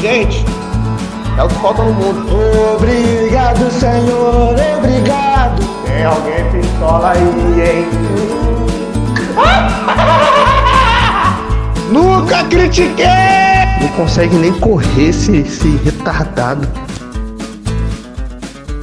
[0.00, 0.44] Gente,
[1.36, 2.24] é o que falta no mundo.
[2.76, 5.60] Obrigado, Senhor, obrigado.
[5.84, 7.20] Tem alguém pistola aí,
[7.60, 7.84] hein?
[11.90, 13.06] Nunca critiquei!
[13.80, 16.68] Não consegue nem correr esse, esse retardado.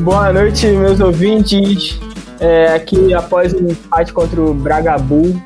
[0.02, 1.98] Boa noite, meus ouvintes.
[2.42, 5.42] É, aqui após o empate contra o Bragabu,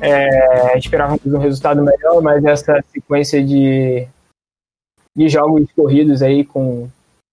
[0.00, 4.08] é, esperávamos um resultado melhor, mas essa sequência de,
[5.16, 6.88] de jogos corridos aí com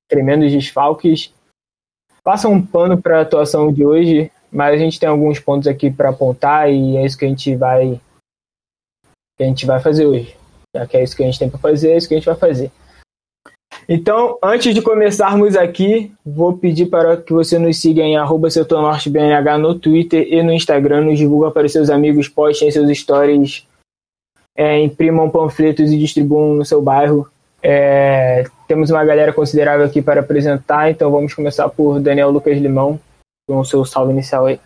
[0.09, 1.33] tremendos desfalques
[2.23, 5.91] passa um pano para a atuação de hoje, mas a gente tem alguns pontos aqui
[5.91, 7.99] para apontar e é isso que a gente vai
[9.37, 10.35] que a gente vai fazer hoje.
[10.75, 12.25] Já que é isso que a gente tem para fazer, é isso que a gente
[12.25, 12.71] vai fazer.
[13.89, 19.57] Então, antes de começarmos aqui, vou pedir para que você nos siga em arroba setornortebnh
[19.59, 23.67] no Twitter e no Instagram, nos divulga para seus amigos, postem seus stories,
[24.55, 27.29] é, imprimam panfletos e distribuam no seu bairro.
[27.63, 32.99] É, temos uma galera considerável aqui para apresentar, então vamos começar por Daniel Lucas Limão,
[33.47, 34.59] com o seu salve inicial aí.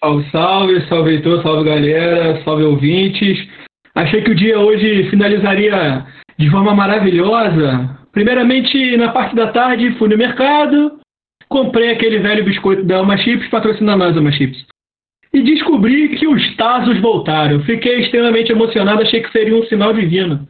[0.00, 3.48] Salve, salve, salve Heitor, salve galera, salve ouvintes.
[3.94, 6.04] Achei que o dia hoje finalizaria
[6.36, 7.98] de forma maravilhosa.
[8.10, 10.98] Primeiramente, na parte da tarde, fui no mercado,
[11.48, 14.66] comprei aquele velho biscoito da Alma Chips, patrocina mais Alma Chips.
[15.32, 17.62] E descobri que os Tazos voltaram.
[17.62, 20.48] Fiquei extremamente emocionado, achei que seria um sinal divino.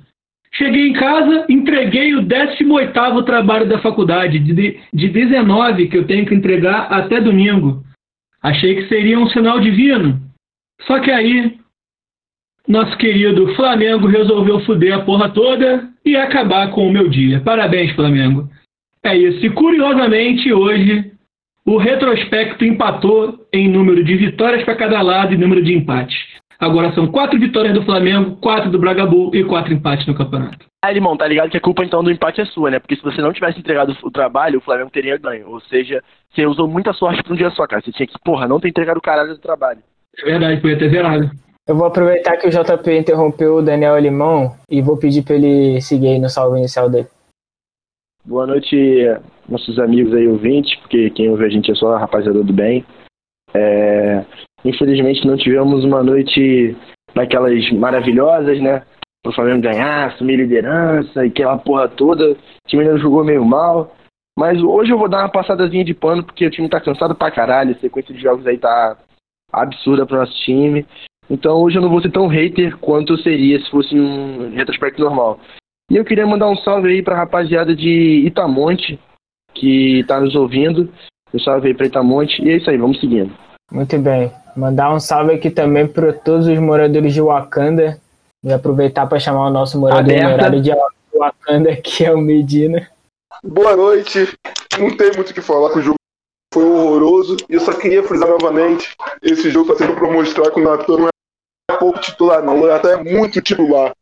[0.54, 6.26] Cheguei em casa, entreguei o 18º trabalho da faculdade, de, de 19 que eu tenho
[6.26, 7.82] que entregar até domingo.
[8.42, 10.20] Achei que seria um sinal divino.
[10.82, 11.56] Só que aí,
[12.68, 17.40] nosso querido Flamengo resolveu foder a porra toda e acabar com o meu dia.
[17.40, 18.48] Parabéns, Flamengo.
[19.02, 19.44] É isso.
[19.46, 21.12] E curiosamente, hoje,
[21.64, 26.18] o retrospecto empatou em número de vitórias para cada lado e número de empates.
[26.62, 30.64] Agora são quatro vitórias do Flamengo, quatro do Bragabu e quatro empates no campeonato.
[30.80, 32.78] Ah, irmão, tá ligado que a culpa então do empate é sua, né?
[32.78, 35.50] Porque se você não tivesse entregado o trabalho, o Flamengo teria ganho.
[35.50, 37.82] Ou seja, você usou muita sorte pra um dia só, cara.
[37.82, 39.80] Você tinha que, porra, não ter entregado o caralho do trabalho.
[40.16, 41.30] É verdade, podia ter zerado.
[41.66, 45.80] Eu vou aproveitar que o JP interrompeu o Daniel Limão e vou pedir para ele
[45.80, 47.08] seguir aí no salve inicial dele.
[48.24, 48.76] Boa noite,
[49.48, 52.84] nossos amigos aí ouvintes, porque quem ouve a gente é só a rapaziada do bem.
[53.52, 54.24] É...
[54.64, 56.76] Infelizmente não tivemos uma noite
[57.14, 58.82] daquelas maravilhosas, né?
[59.26, 62.32] O Flamengo ganhar, assumir liderança e aquela porra toda.
[62.32, 62.36] O
[62.66, 63.94] time ainda jogou meio mal.
[64.36, 67.30] Mas hoje eu vou dar uma passadazinha de pano, porque o time tá cansado pra
[67.30, 67.72] caralho.
[67.72, 68.96] A sequência de jogos aí tá
[69.52, 70.86] absurda pro nosso time.
[71.30, 75.00] Então hoje eu não vou ser tão hater quanto eu seria se fosse um retrospecto
[75.00, 75.38] normal.
[75.90, 78.98] E eu queria mandar um salve aí pra rapaziada de Itamonte,
[79.54, 80.90] que tá nos ouvindo.
[81.32, 82.42] Um salve aí pra Itamonte.
[82.42, 83.32] E é isso aí, vamos seguindo.
[83.72, 84.30] Muito bem.
[84.54, 87.98] Mandar um salve aqui também para todos os moradores de Wakanda.
[88.44, 90.70] E aproveitar para chamar o nosso morador horário de
[91.14, 92.90] Wakanda, que é o Medina.
[93.42, 94.28] Boa noite.
[94.78, 95.96] Não tem muito o que falar que o jogo
[96.52, 97.36] foi horroroso.
[97.48, 100.98] E eu só queria frisar novamente: esse jogo está sendo para mostrar que o Natan
[100.98, 102.58] não é pouco titular, não.
[102.58, 103.94] Ele até é muito titular.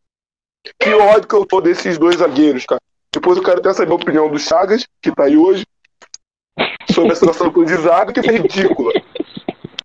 [0.81, 2.81] Que ódio que eu tô desses dois zagueiros, cara.
[3.15, 5.65] Depois eu quero até saber a opinião do Chagas, que tá aí hoje,
[6.93, 8.93] sobre a situação do de zaga, que foi ridícula.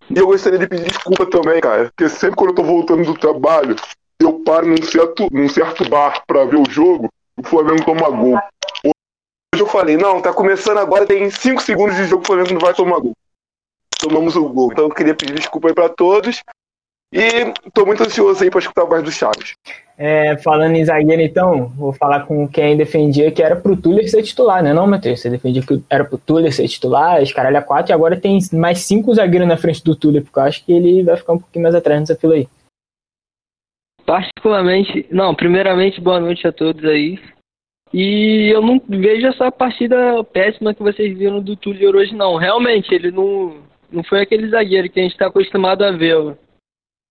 [0.09, 3.17] E eu gostaria de pedir desculpa também, cara, porque sempre quando eu tô voltando do
[3.17, 3.75] trabalho,
[4.19, 8.39] eu paro num certo, num certo bar pra ver o jogo, o Flamengo toma gol.
[8.85, 12.59] Hoje eu falei, não, tá começando agora, tem 5 segundos de jogo, o Flamengo não
[12.59, 13.13] vai tomar gol.
[13.97, 14.71] Tomamos o gol.
[14.71, 16.41] Então eu queria pedir desculpa aí pra todos.
[17.11, 19.55] E tô muito ansioso aí pra escutar mais do Chaves.
[19.97, 24.23] É, falando em zagueiro, então, vou falar com quem defendia que era pro Tuller ser
[24.23, 25.21] titular, né, não, Matheus?
[25.21, 29.13] Você defendia que era pro Tuller ser titular, escaralha 4, e agora tem mais cinco
[29.13, 31.75] zagueiros na frente do Tuller, porque eu acho que ele vai ficar um pouquinho mais
[31.75, 32.45] atrás nessa fila aí.
[34.05, 37.17] Particularmente, não, primeiramente, boa noite a todos aí.
[37.93, 42.35] E eu não vejo essa partida péssima que vocês viram do Túlio hoje, não.
[42.35, 43.55] Realmente, ele não,
[43.89, 46.35] não foi aquele zagueiro que a gente está acostumado a ver.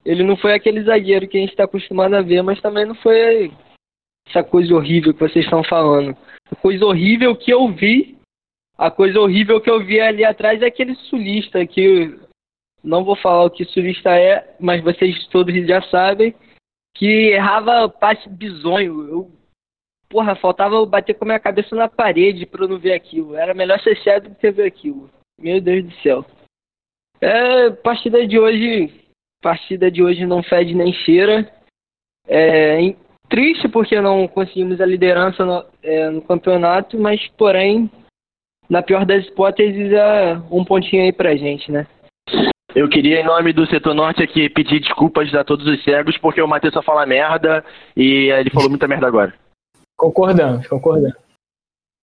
[0.04, 2.94] Ele não foi aquele zagueiro que a gente está acostumado a ver, mas também não
[2.96, 3.50] foi
[4.28, 6.16] essa coisa horrível que vocês estão falando.
[6.50, 8.18] A coisa horrível que eu vi,
[8.76, 12.18] a coisa horrível que eu vi ali atrás é aquele sulista que
[12.82, 16.34] não vou falar o que sulista é, mas vocês todos já sabem,
[16.94, 19.08] que errava passe bizonho.
[19.08, 19.30] Eu,
[20.08, 23.34] porra, faltava eu bater com a minha cabeça na parede eu não ver aquilo.
[23.34, 25.10] Era melhor ser cego do que ver aquilo.
[25.40, 26.24] Meu Deus do céu.
[27.20, 29.03] É, partida de hoje,
[29.44, 31.46] partida de hoje não fede nem cheira.
[32.26, 32.78] É,
[33.28, 37.90] triste porque não conseguimos a liderança no, é, no campeonato, mas porém,
[38.70, 41.86] na pior das hipóteses, é um pontinho aí pra gente, né?
[42.74, 46.40] Eu queria, em nome do setor norte aqui, pedir desculpas a todos os cegos, porque
[46.40, 47.62] o Matheus só fala merda
[47.94, 49.34] e ele falou muita merda agora.
[49.96, 51.16] Concordamos, concordamos.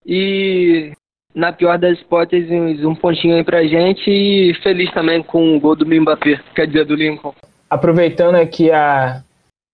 [0.06, 0.94] E
[1.34, 5.76] na pior das hipóteses, um pontinho aí pra gente e feliz também com o gol
[5.76, 7.34] do Mbappé, quer dizer, do Lincoln.
[7.70, 9.24] Aproveitando aqui a,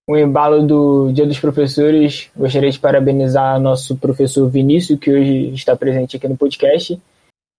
[0.08, 5.76] o embalo do Dia dos Professores, gostaria de parabenizar nosso professor Vinícius, que hoje está
[5.76, 7.00] presente aqui no podcast,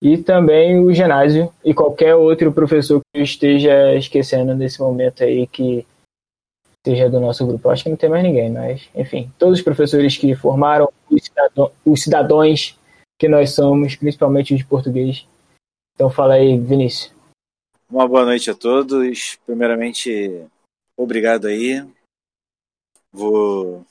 [0.00, 5.46] e também o Genásio e qualquer outro professor que eu esteja esquecendo nesse momento aí
[5.46, 5.84] que
[6.86, 7.68] seja do nosso grupo.
[7.68, 11.70] Acho que não tem mais ninguém, mas enfim, todos os professores que formaram os, cidadão,
[11.84, 12.78] os cidadãos
[13.18, 15.26] que nós somos, principalmente os de português.
[15.94, 17.12] Então fala aí, Vinícius.
[17.90, 19.36] Uma boa noite a todos.
[19.44, 20.46] Primeiramente,
[20.96, 21.84] obrigado aí.
[23.10, 23.84] Vou,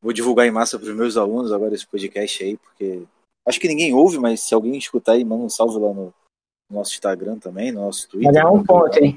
[0.00, 3.02] vou divulgar em massa para os meus alunos agora esse podcast aí, porque
[3.46, 6.14] acho que ninguém ouve, mas se alguém escutar aí, manda um salve lá no,
[6.70, 8.32] no nosso Instagram também, no nosso Twitter.
[8.32, 9.16] Vai ganhar um ponto, hein?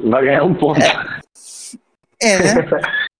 [0.00, 0.80] Vai ganhar um ponto.
[2.20, 3.02] É, né?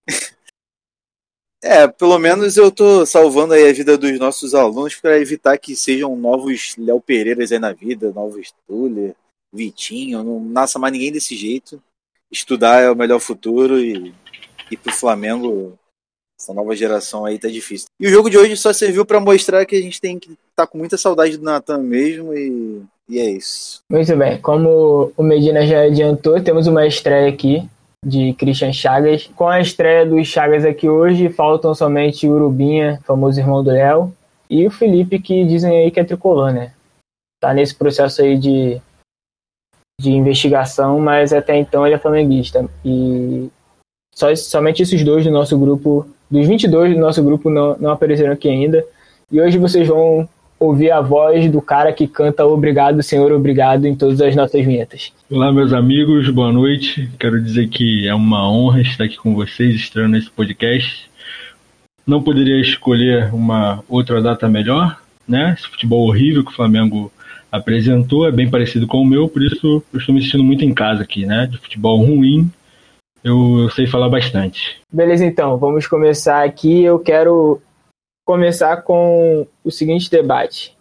[1.63, 5.77] É, pelo menos eu tô salvando aí a vida dos nossos alunos para evitar que
[5.77, 9.15] sejam novos Léo Pereiras aí na vida, novos Tuller,
[9.53, 11.81] Vitinho, não nasça mais ninguém desse jeito.
[12.33, 14.13] Estudar é o melhor futuro e,
[14.73, 15.79] e pro Flamengo,
[16.41, 17.87] essa nova geração aí tá difícil.
[18.01, 20.67] E o jogo de hoje só serviu para mostrar que a gente tem que tá
[20.67, 23.83] com muita saudade do Natan mesmo e, e é isso.
[23.89, 27.69] Muito bem, como o Medina já adiantou, temos uma estreia aqui
[28.05, 29.31] de Christian Chagas.
[29.35, 34.15] Com a estreia dos Chagas aqui hoje, faltam somente Urubinha, famoso irmão do Léo,
[34.51, 36.73] e o Felipe, que dizem aí que é tricolor, né?
[37.41, 38.81] Tá nesse processo aí de,
[40.01, 42.69] de investigação, mas até então ele é flamenguista.
[42.85, 43.49] E
[44.15, 48.33] só, somente esses dois do nosso grupo, dos 22 do nosso grupo, não, não apareceram
[48.33, 48.85] aqui ainda.
[49.31, 50.29] E hoje vocês vão
[50.63, 55.13] ouvir a voz do cara que canta Obrigado, Senhor, Obrigado em todas as nossas vinhetas.
[55.31, 57.11] Olá, meus amigos, boa noite.
[57.19, 61.11] Quero dizer que é uma honra estar aqui com vocês, estreando nesse podcast.
[62.07, 65.55] Não poderia escolher uma outra data melhor, né?
[65.59, 67.13] Esse futebol horrível que o Flamengo
[67.51, 70.73] apresentou é bem parecido com o meu, por isso eu estou me sentindo muito em
[70.73, 71.47] casa aqui, né?
[71.47, 72.51] De futebol ruim,
[73.23, 74.81] eu, eu sei falar bastante.
[74.93, 76.83] Beleza, então, vamos começar aqui.
[76.83, 77.61] Eu quero
[78.25, 80.77] começar com o seguinte debate.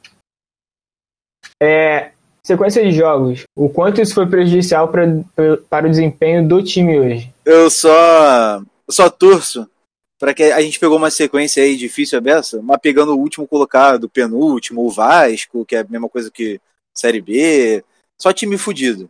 [1.61, 2.11] É,
[2.43, 5.03] sequência de jogos, o quanto isso foi prejudicial pra,
[5.35, 7.33] pra, para o desempenho do time hoje?
[7.45, 9.69] Eu só, só torço
[10.19, 13.47] para que a gente pegou uma sequência aí difícil a beça, mas pegando o último
[13.47, 16.61] colocado, o penúltimo, o Vasco, que é a mesma coisa que
[16.95, 17.83] Série B,
[18.19, 19.09] só time fudido.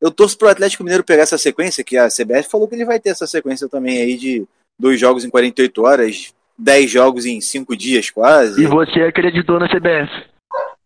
[0.00, 2.98] Eu torço pro Atlético Mineiro pegar essa sequência, que a CBF falou que ele vai
[2.98, 4.46] ter essa sequência também aí de
[4.78, 8.62] dois jogos em 48 horas, 10 jogos em 5 dias quase.
[8.62, 10.26] E você acreditou na CBF?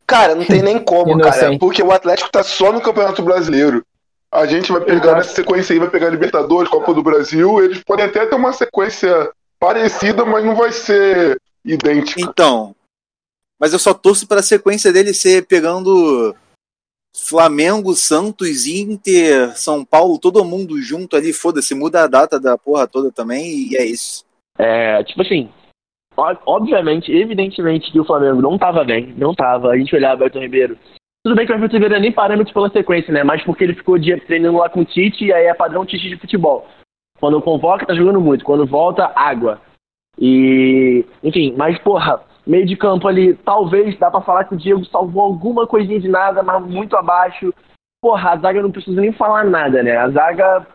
[0.06, 3.82] Cara, não tem nem como, cara, porque o Atlético tá só no Campeonato Brasileiro.
[4.30, 7.62] A gente vai pegar nessa sequência aí, vai pegar Libertadores, Copa do Brasil.
[7.62, 12.20] Eles podem até ter uma sequência parecida, mas não vai ser idêntica.
[12.20, 12.74] Então,
[13.58, 16.34] mas eu só torço para a sequência dele ser pegando
[17.14, 22.88] Flamengo, Santos, Inter, São Paulo, todo mundo junto ali, foda-se, muda a data da porra
[22.88, 24.24] toda também e é isso.
[24.58, 25.48] É, tipo assim,
[26.16, 29.70] obviamente, evidentemente que o Flamengo não tava bem, não tava.
[29.70, 30.78] A gente olhava Everton Ribeiro.
[31.24, 33.22] Tudo bem que o Everton Ribeiro é nem parâmetro pela sequência, né?
[33.22, 36.08] Mas porque ele ficou dia treinando lá com o Tite e aí é padrão Tite
[36.08, 36.66] de futebol.
[37.20, 38.44] Quando convoca, tá jogando muito.
[38.44, 39.60] Quando volta, água.
[40.18, 44.84] E, enfim, mas porra, meio de campo ali, talvez dá pra falar que o Diego
[44.86, 47.54] salvou alguma coisinha de nada, mas muito abaixo.
[48.00, 49.96] Porra, a zaga não precisa nem falar nada, né?
[49.96, 50.66] A zaga,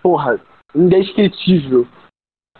[0.00, 0.40] porra,
[0.74, 1.86] indescritível.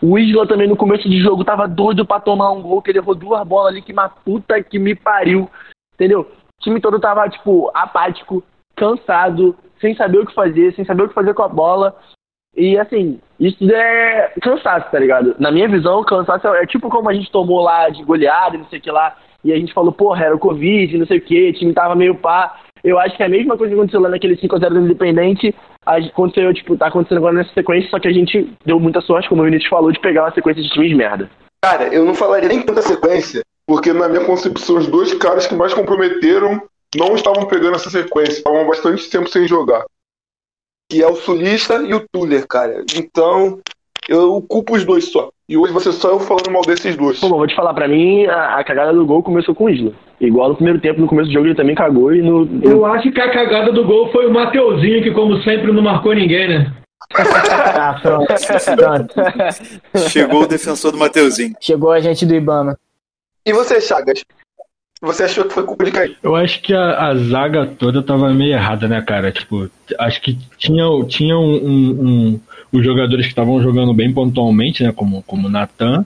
[0.01, 2.99] O Isla também no começo de jogo tava doido pra tomar um gol, que ele
[2.99, 5.49] errou duas bolas ali, que uma puta que me pariu.
[5.95, 6.21] Entendeu?
[6.21, 8.43] O time todo tava, tipo, apático,
[8.75, 11.95] cansado, sem saber o que fazer, sem saber o que fazer com a bola.
[12.55, 15.35] E assim, isso é cansaço, tá ligado?
[15.39, 18.65] Na minha visão, cansaço é, é tipo como a gente tomou lá de goleada, não
[18.65, 21.21] sei o que lá, e a gente falou, porra, era o Covid, não sei o
[21.21, 22.59] que, o time tava meio pá.
[22.83, 25.53] Eu acho que é a mesma coisa que aconteceu lá naquele 5x0 do Independente,
[25.85, 29.41] aconteceu, tipo, tá acontecendo agora nessa sequência, só que a gente deu muita sorte, como
[29.41, 31.29] o Vinícius falou, de pegar uma sequência de times merda.
[31.61, 35.55] Cara, eu não falaria nem tanta sequência, porque na minha concepção, os dois caras que
[35.55, 36.61] mais comprometeram
[36.95, 39.83] não estavam pegando essa sequência, estavam bastante tempo sem jogar.
[40.89, 42.83] Que é o Sulista e o Tuller, cara.
[42.95, 43.59] Então,
[44.07, 45.29] eu culpo os dois só.
[45.49, 47.19] E hoje ser só eu falando mal desses dois.
[47.19, 49.91] Pô, vou te falar, pra mim, a, a cagada do gol começou com o Isla.
[50.21, 52.47] Igual no primeiro tempo, no começo do jogo, ele também cagou e no.
[52.61, 56.13] Eu acho que a cagada do gol foi o Mateuzinho, que como sempre não marcou
[56.13, 56.71] ninguém, né?
[57.15, 58.27] Ah, pronto.
[58.77, 60.09] pronto.
[60.09, 61.55] Chegou o defensor do Mateuzinho.
[61.59, 62.77] Chegou a gente do Ibama.
[63.43, 64.23] E você, Chagas?
[65.01, 66.15] Você achou que foi culpa de quem?
[66.21, 69.31] Eu acho que a, a zaga toda tava meio errada, né, cara?
[69.31, 72.39] Tipo, acho que tinha, tinha um, um, um,
[72.71, 74.91] os jogadores que estavam jogando bem pontualmente, né?
[74.91, 76.05] Como, como Natan.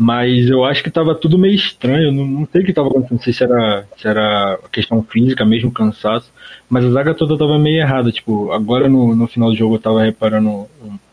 [0.00, 2.12] Mas eu acho que tava tudo meio estranho.
[2.12, 3.16] Não, não sei o que tava acontecendo.
[3.16, 6.32] Não sei se era, se era questão física, mesmo cansaço.
[6.70, 8.12] Mas a zaga toda tava meio errada.
[8.12, 10.66] Tipo, agora no, no final do jogo eu tava reparando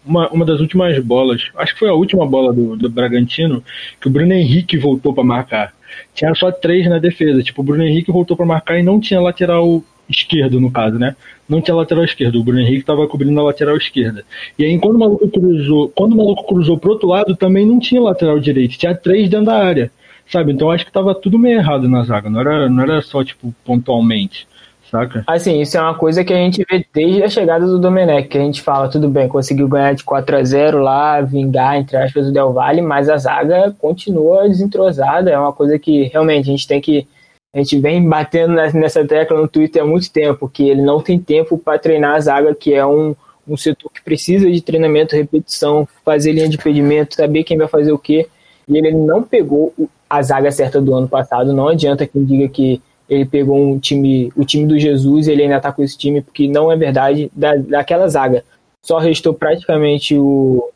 [0.06, 1.50] uma, uma das últimas bolas.
[1.58, 3.64] Acho que foi a última bola do, do Bragantino.
[4.00, 5.74] Que o Bruno Henrique voltou para marcar.
[6.14, 7.42] Tinha só três na defesa.
[7.42, 11.16] Tipo, o Bruno Henrique voltou para marcar e não tinha lateral esquerdo, no caso, né?
[11.48, 12.40] Não tinha lateral esquerdo.
[12.40, 14.24] O Bruno Henrique estava cobrindo a lateral esquerda.
[14.58, 17.80] E aí, quando o maluco cruzou, quando o maluco cruzou pro outro lado, também não
[17.80, 18.78] tinha lateral direito.
[18.78, 19.92] Tinha três dentro da área.
[20.28, 20.52] Sabe?
[20.52, 22.30] Então acho que tava tudo meio errado na zaga.
[22.30, 24.48] Não era, não era só, tipo, pontualmente.
[24.90, 25.24] Saca?
[25.26, 28.38] Assim, isso é uma coisa que a gente vê desde a chegada do Domenech, que
[28.38, 32.28] a gente fala, tudo bem, conseguiu ganhar de 4 a 0 lá, vingar, entre aspas,
[32.28, 36.68] o Del Valle, mas a zaga continua desentrosada, é uma coisa que realmente a gente
[36.68, 37.08] tem que
[37.56, 41.18] a gente vem batendo nessa tecla no Twitter há muito tempo, que ele não tem
[41.18, 43.16] tempo para treinar a zaga, que é um,
[43.48, 47.94] um setor que precisa de treinamento, repetição, fazer linha de impedimento, saber quem vai fazer
[47.94, 48.28] o quê.
[48.68, 49.74] E ele não pegou
[50.10, 51.54] a zaga certa do ano passado.
[51.54, 55.44] Não adianta quem diga que ele pegou um time, o time do Jesus e ele
[55.44, 58.44] ainda está com esse time, porque não é verdade da, daquela zaga.
[58.82, 60.72] Só restou praticamente o,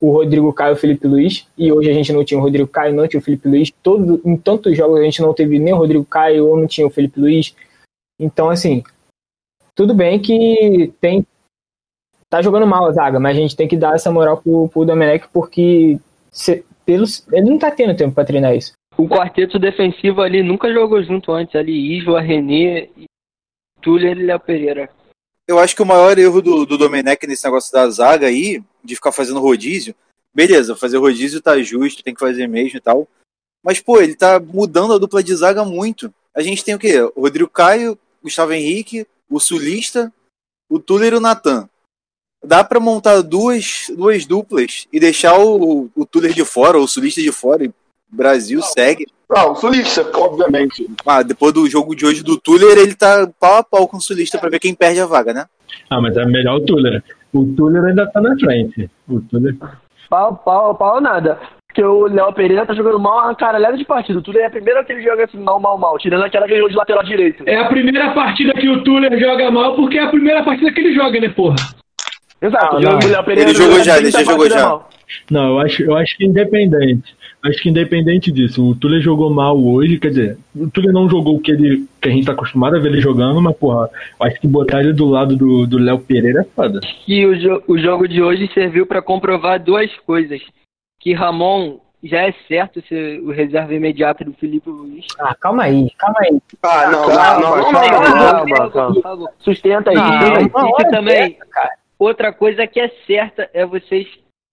[0.00, 2.68] o Rodrigo Caio e o Felipe Luiz, e hoje a gente não tinha o Rodrigo
[2.68, 5.74] Caio, não tinha o Felipe Luiz, todo, em tantos jogos a gente não teve nem
[5.74, 7.54] o Rodrigo Caio ou não tinha o Felipe Luiz.
[8.18, 8.82] Então, assim,
[9.74, 11.26] tudo bem que tem
[12.30, 14.84] tá jogando mal a zaga, mas a gente tem que dar essa moral pro, pro
[14.84, 15.98] Domenech porque
[16.30, 18.72] se, pelos, ele não tá tendo tempo para treinar isso.
[18.96, 22.88] O quarteto defensivo ali nunca jogou junto antes, ali Isla, René,
[23.80, 24.88] Túlio e Léo Pereira.
[25.48, 28.94] Eu acho que o maior erro do, do Domenech nesse negócio da zaga aí de
[28.94, 29.94] ficar fazendo rodízio.
[30.34, 33.08] Beleza, fazer rodízio tá justo, tem que fazer mesmo e tal.
[33.62, 36.12] Mas, pô, ele tá mudando a dupla de zaga muito.
[36.34, 37.00] A gente tem o quê?
[37.14, 40.12] O Rodrigo Caio, Gustavo Henrique, o Sulista,
[40.68, 41.68] o Tuller e o Natan.
[42.42, 46.88] Dá para montar duas, duas duplas e deixar o, o Tuller de fora, ou o
[46.88, 47.72] Sulista de fora, e
[48.08, 49.06] Brasil segue.
[49.28, 50.88] Não, o Sulista, obviamente.
[51.04, 54.00] Ah, depois do jogo de hoje do Tuller, ele tá pau a pau com o
[54.00, 55.46] Sulista para ver quem perde a vaga, né?
[55.88, 57.02] Ah, mas é melhor o Tuller.
[57.32, 58.90] O Tuller ainda tá na frente.
[59.08, 59.54] O Tuller.
[60.08, 61.38] Pau, pau, pau nada.
[61.68, 64.18] Porque o Léo Pereira tá jogando mal uma caralhada de partida.
[64.18, 65.96] O Tuller é a primeira que ele joga assim, mal, mal, mal.
[65.98, 67.44] Tirando aquela que ele jogou de lateral direito.
[67.46, 70.80] É a primeira partida que o Tuller joga mal porque é a primeira partida que
[70.80, 71.54] ele joga, né, porra?
[72.42, 72.76] Exato.
[72.76, 74.68] Ah, o Léo Pereira Ele jogou já, ele já 30 jogou já.
[74.68, 74.90] mal.
[75.30, 77.14] Não, eu acho, eu acho que independente.
[77.42, 81.36] Acho que independente disso, o Tuller jogou mal hoje, quer dizer, o Tuller não jogou
[81.36, 83.88] o que, ele, que a gente tá acostumado a ver ele jogando, mas, porra,
[84.20, 86.80] eu acho que botar ele do lado do do Léo Pereira é foda.
[87.08, 90.40] E o, jo o jogo de hoje serviu para comprovar duas coisas.
[91.00, 95.06] Que Ramon já é certo ser o reserva imediato do Felipe Luiz.
[95.18, 96.40] Ah, calma aí, calma aí.
[96.62, 98.70] Ah, não, Calma, não, não, calma, calma.
[98.70, 99.30] calma, calma.
[99.38, 99.96] Sustenta aí.
[99.96, 101.38] Não, E hora também,
[101.98, 104.06] outra coisa que é certa é vocês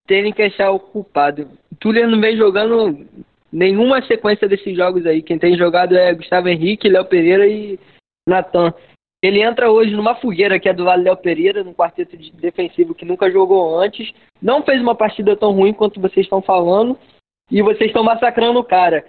[0.07, 1.49] terem que achar o culpado.
[1.79, 3.05] Tuller não vem jogando
[3.51, 5.21] nenhuma sequência desses jogos aí.
[5.21, 7.79] Quem tem jogado é Gustavo Henrique, Léo Pereira e
[8.27, 8.73] Natan.
[9.21, 12.93] Ele entra hoje numa fogueira que é do lado Léo Pereira, num quarteto de defensivo
[12.95, 14.11] que nunca jogou antes.
[14.41, 16.97] Não fez uma partida tão ruim quanto vocês estão falando.
[17.49, 19.05] E vocês estão massacrando o cara.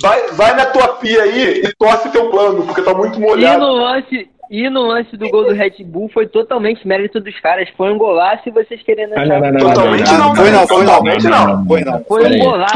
[0.00, 3.58] Vai, vai na tua pia aí e torce teu plano, porque tá muito E molhado.
[3.60, 7.68] no lance, e no lance do gol do Red Bull foi totalmente mérito dos caras.
[7.76, 10.84] Foi um golaço e vocês querendo achar não, não, não, Totalmente não, foi não, foi
[10.84, 10.94] não.
[10.94, 11.66] Totalmente não.
[11.66, 12.04] Foi não.
[12.04, 12.74] foi um golaço.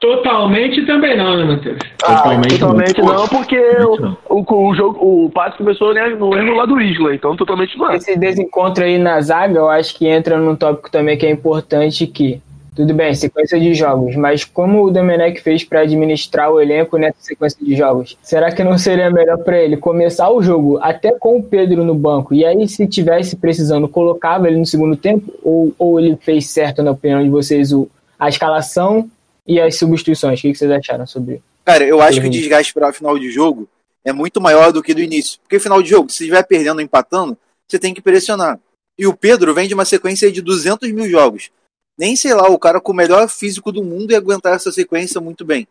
[0.00, 1.78] Totalmente também não, né, Matheus?
[2.02, 3.14] Ah, Totalmente Totalmente não.
[3.14, 7.14] não, porque o, o, o jogo, o passe começou né, no erro lá do Isla,
[7.14, 7.96] então totalmente não é.
[7.96, 12.06] Esse desencontro aí na zaga, eu acho que entra num tópico também que é importante
[12.06, 12.38] que,
[12.74, 17.18] tudo bem, sequência de jogos, mas como o Domenech fez para administrar o elenco nessa
[17.20, 18.18] sequência de jogos?
[18.22, 21.94] Será que não seria melhor para ele começar o jogo até com o Pedro no
[21.94, 26.48] banco e aí se tivesse precisando colocava ele no segundo tempo ou, ou ele fez
[26.48, 27.88] certo na opinião de vocês o,
[28.18, 29.08] a escalação
[29.46, 30.38] e as substituições?
[30.38, 33.30] O que que vocês acharam sobre Cara, eu acho que o desgaste para final de
[33.30, 33.66] jogo
[34.04, 35.40] é muito maior do que do início.
[35.40, 38.60] Porque final de jogo, se estiver perdendo ou empatando, você tem que pressionar.
[38.98, 41.50] E o Pedro vem de uma sequência de 200 mil jogos.
[41.98, 45.20] Nem sei lá, o cara com o melhor físico do mundo e aguentar essa sequência
[45.20, 45.66] muito bem.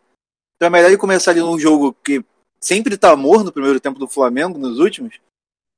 [0.56, 2.24] Então é melhor ele começar ali num jogo que
[2.60, 5.18] sempre tá morno no primeiro tempo do Flamengo, nos últimos,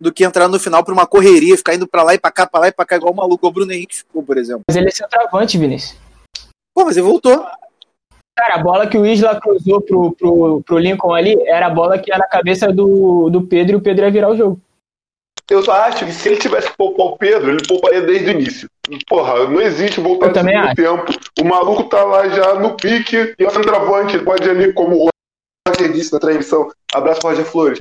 [0.01, 2.47] do que entrar no final pra uma correria, ficar indo pra lá e pra cá,
[2.47, 4.63] pra lá e pra cá, igual o maluco, o Bruno Henrique ficou, por exemplo.
[4.69, 5.99] Mas ele é centroavante, Vinícius.
[6.75, 7.45] Pô, mas ele voltou.
[8.39, 11.99] Cara, a bola que o Isla cruzou pro, pro, pro Lincoln ali era a bola
[11.99, 14.61] que ia na cabeça do, do Pedro e o Pedro ia virar o jogo.
[15.51, 18.31] Eu só acho que se ele tivesse que poupar o Pedro, ele pouparia desde o
[18.33, 18.69] início.
[19.09, 20.75] Porra, não existe voltar segundo acho.
[20.75, 21.05] tempo.
[21.41, 24.97] O maluco tá lá já no pique e o centroavante ele pode ir ali, como
[24.97, 25.09] o
[25.69, 26.69] Roger disse na transmissão.
[26.93, 27.79] Abraço Roger Flores.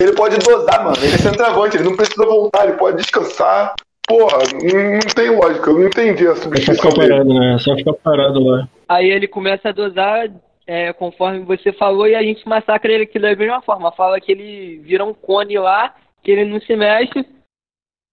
[0.00, 0.96] Ele pode dosar, mano.
[0.98, 3.74] Ele é centroavante, ele não precisa voltar, ele pode descansar.
[4.06, 7.54] Porra, não, não tem lógica, eu não entendi a É só substituição ficar parado, né?
[7.54, 8.68] É só ficar parado lá.
[8.88, 10.30] Aí ele começa a dosar
[10.66, 13.92] é, conforme você falou e a gente massacra ele aqui da mesma forma.
[13.92, 17.24] Fala que ele vira um cone lá, que ele não se mexe.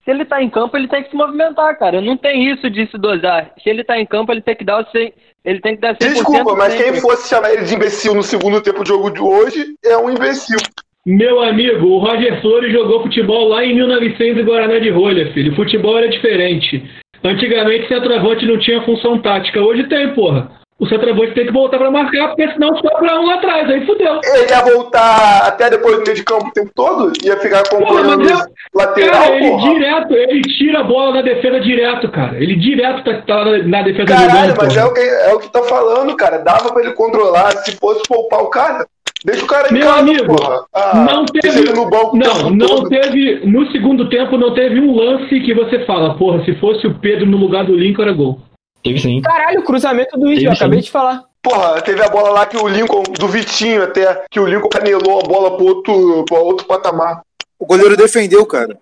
[0.04, 2.02] Se ele tá em campo, ele tem que se movimentar, cara.
[2.02, 3.54] Não tem isso de se dosar.
[3.64, 5.14] Se ele tá em campo, ele tem que dar o 100,
[5.46, 8.62] ele tem que dar 100% Desculpa, mas quem fosse chamar ele de imbecil no segundo
[8.62, 10.58] tempo de jogo de hoje é um imbecil.
[11.06, 15.56] Meu amigo, o Roger Flores jogou futebol lá em 1900 em Guaraná de Rolha, filho.
[15.56, 16.84] Futebol era diferente.
[17.24, 19.62] Antigamente, centroavante não tinha função tática.
[19.62, 20.61] Hoje tem, porra.
[20.82, 23.70] O centroavante tem que voltar pra marcar, porque senão sobra um lá atrás.
[23.70, 24.20] Aí fudeu.
[24.24, 27.14] Ele ia voltar até depois do meio de campo o tempo todo?
[27.24, 29.70] Ia ficar acompanhando Porra, lateral, Cara, ele porra?
[29.74, 32.36] direto, ele tira a bola na defesa direto, cara.
[32.42, 34.82] Ele direto tá, tá na, defesa Caralho, do gol, mas porra.
[34.82, 36.40] é o, que, é o que tá falando, cara.
[36.40, 37.52] Dava pra ele controlar.
[37.58, 38.84] Se fosse poupar o cara,
[39.24, 40.66] deixa o cara em Meu casa, amigo, porra.
[40.74, 41.74] Ah, não teve.
[41.74, 42.90] no banco Não, não todo.
[42.90, 43.42] teve.
[43.46, 47.28] No segundo tempo não teve um lance que você fala, porra, se fosse o Pedro
[47.28, 48.40] no lugar do Lincoln era gol.
[48.84, 49.22] Teve sim.
[49.22, 50.48] Caralho, o cruzamento do sim.
[50.48, 51.24] acabei de falar.
[51.42, 55.20] Porra, teve a bola lá que o Lincoln, do Vitinho até, que o Lincoln canelou
[55.20, 57.22] a bola pro outro, pro outro patamar.
[57.58, 58.78] O goleiro defendeu, cara.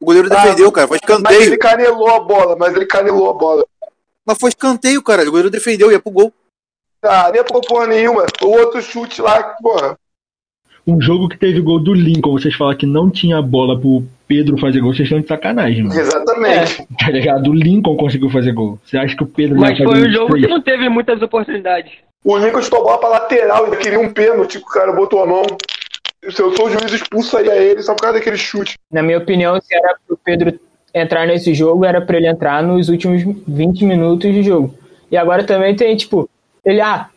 [0.00, 0.86] O goleiro Ah, defendeu, cara.
[0.88, 1.42] Foi Mas escanteio.
[1.42, 3.64] ele canelou a bola, mas ele canelou a bola.
[4.26, 5.22] Mas foi escanteio, cara.
[5.22, 6.32] O goleiro defendeu, ia pro gol.
[7.02, 8.24] Ah, nem por porra nenhuma.
[8.42, 9.98] O outro chute lá, porra.
[10.86, 14.58] Um jogo que teve gol do Lincoln, vocês falam que não tinha bola pro Pedro
[14.58, 15.98] fazer gol, vocês estão de sacanagem, mano.
[15.98, 16.86] Exatamente.
[16.98, 17.50] Tá ligado?
[17.50, 18.78] O Lincoln conseguiu fazer gol.
[18.84, 20.44] Você acha que o Pedro Mas ia foi fazer um jogo três?
[20.44, 21.92] que não teve muitas oportunidades.
[22.22, 25.26] O Lincoln chutou a bola pra lateral, ainda queria um pênalti, o cara botou a
[25.26, 25.42] mão.
[26.30, 28.74] Se eu sou o juiz, expulsaria ele só por causa daquele chute.
[28.90, 30.58] Na minha opinião, se era pro Pedro
[30.94, 34.74] entrar nesse jogo, era pra ele entrar nos últimos 20 minutos de jogo.
[35.10, 36.28] E agora também tem, tipo,
[36.64, 37.08] ele, ah,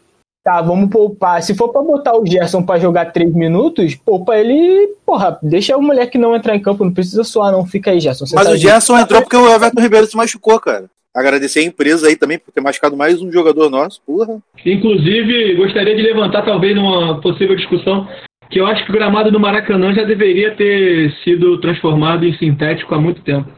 [0.47, 1.43] tá, vamos poupar.
[1.43, 5.81] Se for pra botar o Gerson pra jogar 3 minutos, poupa ele, porra, deixa o
[5.81, 7.65] moleque não entrar em campo, não precisa suar, não.
[7.65, 8.23] Fica aí, Gerson.
[8.33, 8.55] Mas tá o.
[8.55, 10.85] Gerson entrou porque o Everton Ribeiro se machucou, cara.
[11.13, 14.01] Agradecer a empresa aí também por ter machucado mais um jogador nosso.
[14.05, 14.37] Porra.
[14.65, 18.07] Inclusive, gostaria de levantar talvez numa possível discussão
[18.49, 22.95] que eu acho que o gramado do Maracanã já deveria ter sido transformado em sintético
[22.95, 23.49] há muito tempo.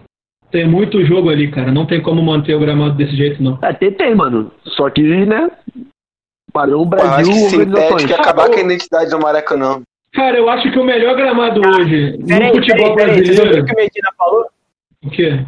[0.51, 1.71] Tem muito jogo ali, cara.
[1.71, 3.59] Não tem como manter o gramado desse jeito, não.
[3.61, 4.51] Até tem, mano.
[4.75, 5.51] Só que, né?
[6.67, 9.81] Porra, acho Brasil, que sintético ia acabar com a identidade do Maracanã.
[10.13, 13.61] Cara, eu acho que o melhor gramado hoje no Peraí, futebol peraí, peraí, vocês ouviram
[13.61, 13.65] o brasileiro.
[13.65, 14.45] que o Medina falou?
[15.05, 15.45] O quê?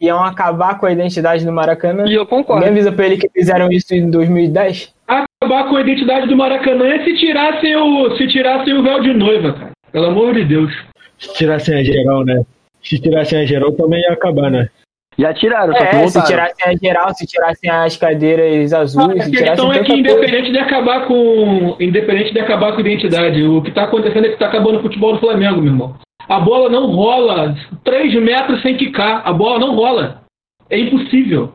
[0.00, 2.06] Iam acabar com a identidade do Maracanã.
[2.06, 2.64] E eu concordo.
[2.64, 4.94] Alguém avisa pra ele que fizeram isso em 2010?
[5.08, 9.14] Acabar com a identidade do Maracanã é se tirassem o, se tirassem o véu de
[9.14, 9.70] noiva, cara.
[9.90, 10.70] Pelo amor de Deus.
[11.18, 12.42] Se tirassem a geral, né?
[12.82, 14.68] Se tirassem a geral também ia acabar, né?
[15.18, 19.30] Já tiraram, só que É, se tirassem a geral, se tirassem as cadeiras azuis, A
[19.30, 21.76] questão é que independente de acabar com.
[21.80, 24.82] Independente de acabar com a identidade, o que tá acontecendo é que tá acabando o
[24.82, 25.96] futebol do Flamengo, meu irmão.
[26.28, 29.22] A bola não rola 3 metros sem quicar.
[29.24, 30.22] A bola não rola.
[30.68, 31.52] É impossível.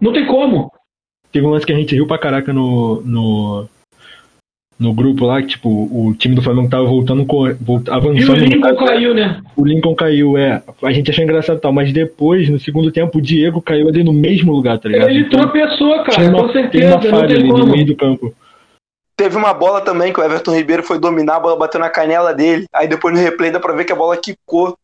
[0.00, 0.70] Não tem como.
[1.32, 3.68] Teve um lance que a gente riu pra caraca no, no,
[4.80, 7.94] no grupo lá, que, tipo, o time do Flamengo tava voltando, cor- volt- E o
[7.94, 8.38] avançando.
[8.38, 9.42] no Lincoln caso, caiu, né?
[9.54, 10.62] O Lincoln caiu, é.
[10.82, 14.02] A gente achou engraçado e tal, mas depois, no segundo tempo, o Diego caiu ali
[14.02, 15.10] no mesmo lugar, tá ligado?
[15.10, 16.86] Ele Então, tropeçou, cara, tinha uma, com tem certeza.
[16.96, 17.72] uma Não falha tem ali no como.
[17.72, 18.34] meio do campo.
[19.16, 22.32] Teve uma bola também que o Everton Ribeiro foi dominar, a bola bateu na canela
[22.32, 22.64] dele.
[22.72, 24.74] Aí depois no replay dá pra ver que a bola quicou.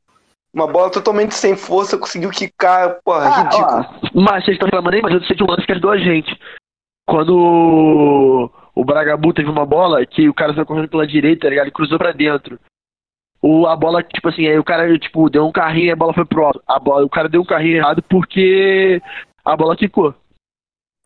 [0.54, 2.96] Uma bola totalmente sem força, conseguiu quicar.
[3.02, 3.66] Porra, Ah, ridículo.
[3.66, 5.96] ó, mas vocês estão reclamando aí, mas eu sei de um lance que ajudou a
[5.98, 6.34] gente.
[7.08, 11.68] Quando o- Bragabu teve uma bola que o cara foi correndo pela direita, tá ligado?
[11.68, 12.58] E cruzou pra dentro.
[13.42, 16.12] O, a bola, tipo assim, aí o cara, tipo, deu um carrinho e a bola
[16.14, 16.62] foi pro alto.
[16.66, 19.00] A bola, o cara deu um carrinho errado porque
[19.44, 20.14] a bola quicou.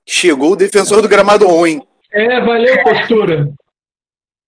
[0.08, 1.82] Chegou o defensor do gramado ruim.
[2.12, 3.52] É, valeu, postura.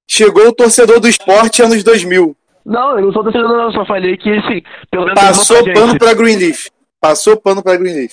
[0.08, 2.36] Chegou o torcedor do esporte anos 2000.
[2.64, 5.88] Não, eu não sou torcedor, não, eu só falei que, assim, pelo menos Passou pano
[5.88, 5.98] gente.
[5.98, 6.66] pra Greenleaf.
[7.00, 8.12] Passou pano pra Greenleaf.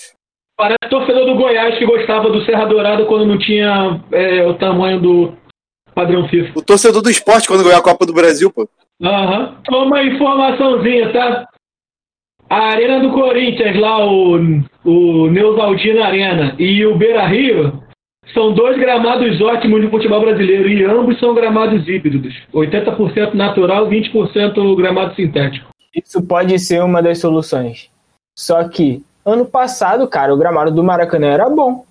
[0.59, 4.99] Parece torcedor do Goiás que gostava do Serra Dourada quando não tinha é, o tamanho
[4.99, 5.33] do
[5.95, 6.59] padrão FIFA.
[6.59, 8.67] O torcedor do esporte quando ganhou a Copa do Brasil, pô.
[9.01, 9.55] Aham.
[9.71, 11.47] Uma informaçãozinha, tá?
[12.49, 14.35] A Arena do Corinthians, lá, o,
[14.83, 17.81] o Neusaldina Arena e o Beira Rio,
[18.33, 22.35] são dois gramados ótimos do futebol brasileiro e ambos são gramados híbridos.
[22.53, 25.69] 80% natural, 20% gramado sintético.
[25.95, 27.89] Isso pode ser uma das soluções.
[28.37, 31.83] Só que, ano passado, cara, o gramado do Maracanã era bom.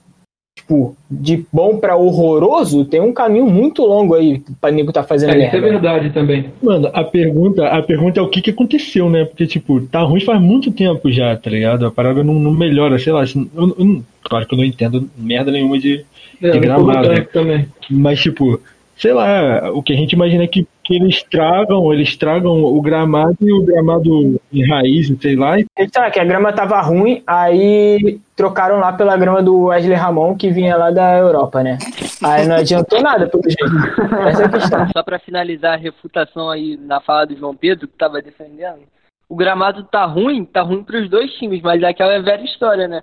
[0.57, 5.31] Tipo, de bom pra horroroso, tem um caminho muito longo aí pra nego tá fazendo
[5.31, 6.47] É, isso é verdade também.
[6.61, 9.25] Mano, a pergunta, a pergunta é o que que aconteceu, né?
[9.25, 11.87] Porque, tipo, tá ruim faz muito tempo já, tá ligado?
[11.87, 13.23] A parada não, não melhora, sei lá.
[13.23, 16.05] assim, eu- eu claro que eu não entendo merda nenhuma de.
[16.43, 17.09] É, De gramado.
[17.09, 17.69] Tanque também.
[17.89, 18.61] Mas, tipo,
[18.99, 22.83] sei lá, o que a gente imagina é que, que eles tragam, eles tragam o
[22.83, 25.59] gramado e o gramado em raiz, sei lá.
[25.59, 25.67] E...
[25.79, 30.51] Então, que a grama tava ruim, aí trocaram lá pela grama do Wesley Ramon, que
[30.51, 31.79] vinha lá da Europa, né?
[32.23, 34.27] Aí não adiantou nada, pelo jeito.
[34.29, 34.89] Essa é a questão.
[34.93, 38.81] Só pra finalizar a refutação aí na fala do João Pedro, que tava defendendo,
[39.29, 43.03] o gramado tá ruim, tá ruim pros dois times, mas aquela é velha história, né?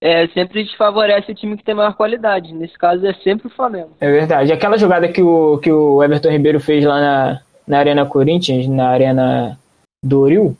[0.00, 2.52] É, sempre desfavorece o time que tem maior qualidade.
[2.52, 3.96] Nesse caso é sempre o Flamengo.
[4.00, 4.52] É verdade.
[4.52, 8.88] Aquela jogada que o, que o Everton Ribeiro fez lá na, na Arena Corinthians, na
[8.90, 9.58] Arena
[10.04, 10.56] Doril,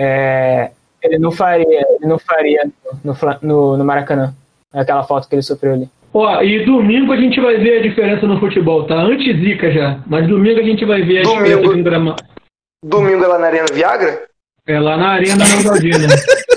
[0.00, 0.70] é,
[1.02, 2.70] ele não faria, ele não faria
[3.04, 4.34] no, no, no Maracanã.
[4.72, 5.88] Aquela foto que ele sofreu ali.
[6.12, 8.94] Ó, e domingo a gente vai ver a diferença no futebol, tá?
[8.96, 11.44] Antes Zica já, mas domingo a gente vai ver a Domingo.
[11.44, 12.24] diferença um gramado.
[12.84, 14.26] Domingo é lá na Arena Viagra?
[14.66, 16.08] É lá na Arena Neogaldina.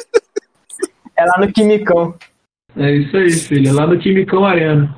[1.16, 2.16] É lá no Quimicão.
[2.78, 3.70] é isso aí, filho.
[3.70, 4.96] É lá no Quimicão Arena.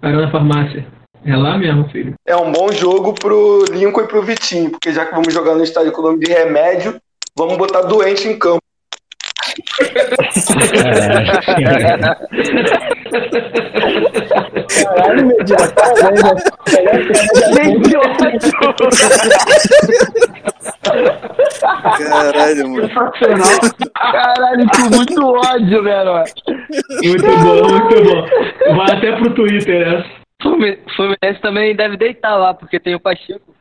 [0.00, 0.86] Arena Farmácia.
[1.24, 2.14] É lá mesmo, filho.
[2.26, 5.64] É um bom jogo pro Lincoln e pro Vitinho, porque já que vamos jogar no
[5.64, 7.00] estádio com o nome de remédio,
[7.36, 8.62] vamos botar doente em campo.
[14.84, 16.42] Caralho, meu Deus, parabéns.
[22.08, 22.88] Caralho, mano.
[23.94, 26.12] Caralho, com muito ódio, velho.
[27.04, 28.26] Muito bom, muito bom.
[28.76, 30.08] Vai até pro Twitter essa.
[30.42, 33.54] Flumin- Fluminense também deve deitar lá, porque tem o Pacheco.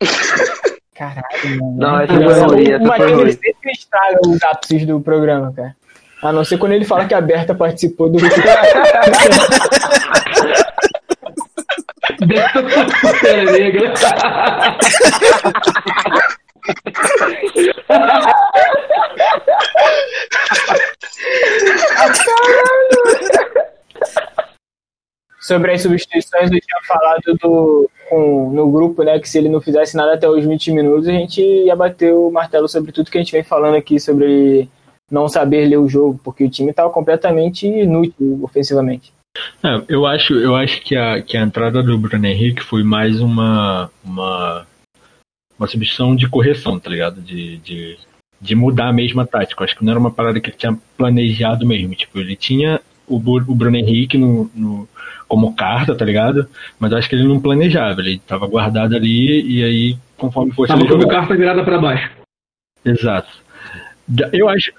[0.94, 1.24] Caralho,
[1.60, 1.76] mano.
[1.76, 3.32] Não, essa Não, foi ruim, o essa foi ruim.
[3.32, 5.74] sempre estraga os ápices do programa, cara.
[6.22, 8.18] A não ser quando ele fala que a Berta participou do.
[12.26, 13.94] Negra.
[25.40, 29.60] Sobre as substituições, eu tinha falado do, com- no grupo, né, que se ele não
[29.60, 33.18] fizesse nada até os 20 minutos, a gente ia bater o martelo sobre tudo que
[33.18, 34.70] a gente vem falando aqui, sobre
[35.10, 39.12] não saber ler o jogo, porque o time estava completamente inútil ofensivamente.
[39.62, 43.20] É, eu acho, eu acho que a, que a entrada do Bruno Henrique foi mais
[43.20, 44.66] uma, uma,
[45.58, 47.20] uma substituição de correção, tá ligado?
[47.20, 47.98] De, de,
[48.40, 49.62] de mudar a mesma tática.
[49.62, 51.94] Eu acho que não era uma parada que ele tinha planejado mesmo.
[51.94, 54.88] Tipo, ele tinha o, o Bruno Henrique no, no,
[55.26, 56.48] como carta, tá ligado?
[56.78, 58.00] Mas eu acho que ele não planejava.
[58.00, 62.10] Ele tava guardado ali e aí, conforme fosse Tava com a carta virada pra baixo.
[62.84, 63.28] Exato.
[64.32, 64.72] Eu acho,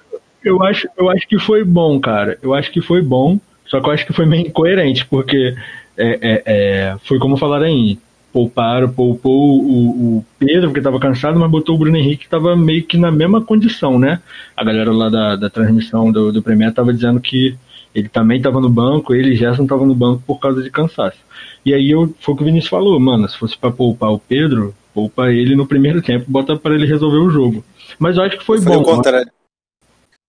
[0.44, 2.38] eu acho, eu acho que foi bom, cara.
[2.42, 3.40] Eu acho que foi bom,
[3.76, 5.54] só que eu acho que foi meio incoerente, porque
[5.98, 8.00] é, é, é, foi como falaram aí.
[8.32, 12.54] Pouparam, poupou o, o Pedro, porque estava cansado, mas botou o Bruno Henrique, que estava
[12.54, 14.22] meio que na mesma condição, né?
[14.58, 17.58] A galera lá da, da transmissão do, do Premier estava dizendo que
[17.94, 21.18] ele também estava no banco, ele e Gerson estavam no banco por causa de cansaço.
[21.66, 24.20] E aí eu, foi o que o Vinícius falou, mano, se fosse para poupar o
[24.20, 27.64] Pedro, poupa ele no primeiro tempo, bota para ele resolver o jogo.
[27.98, 28.82] Mas eu acho que foi Eu bom.
[28.82, 29.32] o contrário.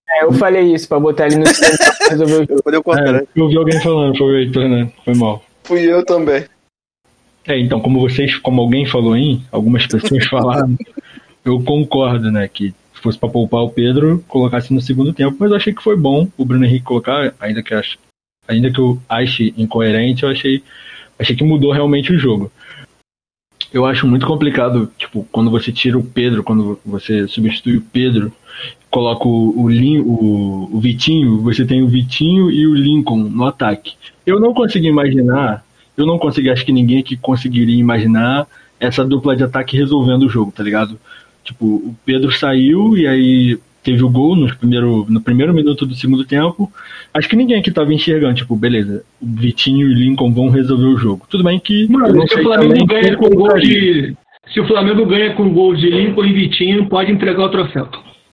[0.09, 1.77] É, eu falei isso, pra botar ele no segundo
[2.49, 3.21] Eu falei o contrário.
[3.21, 4.91] É, eu vi alguém falando, foi o Heitor, né?
[5.05, 5.45] Foi mal.
[5.65, 6.45] Fui eu também.
[7.47, 10.77] É, então, como vocês, como alguém falou aí, algumas pessoas falaram,
[11.45, 12.49] eu concordo, né?
[12.49, 15.83] Que se fosse pra poupar o Pedro, colocasse no segundo tempo, mas eu achei que
[15.83, 17.99] foi bom o Bruno Henrique colocar, ainda que eu, ach-
[18.49, 20.63] ainda que eu ache incoerente, eu achei,
[21.19, 22.51] achei que mudou realmente o jogo.
[23.73, 28.33] Eu acho muito complicado, tipo, quando você tira o Pedro, quando você substitui o Pedro,
[28.97, 33.45] coloca o, o, Lin- o, o Vitinho, você tem o Vitinho e o Lincoln no
[33.45, 33.93] ataque.
[34.25, 35.63] Eu não consegui imaginar,
[35.99, 38.47] eu não consegui, acho que ninguém aqui conseguiria imaginar
[38.81, 40.99] essa dupla de ataque resolvendo o jogo, tá ligado?
[41.45, 45.95] Tipo, o Pedro saiu e aí teve o gol no primeiro, no primeiro minuto do
[45.95, 46.73] segundo tempo.
[47.13, 50.87] Acho que ninguém aqui tava enxergando, tipo, beleza, o Vitinho e o Lincoln vão resolver
[50.87, 51.27] o jogo.
[51.29, 51.87] Tudo bem que.
[51.87, 54.17] Mano, se o Flamengo ganha com gol de.
[54.55, 57.89] Se o Flamengo ganha com gol de Lincoln e Vitinho, pode entregar o troféu.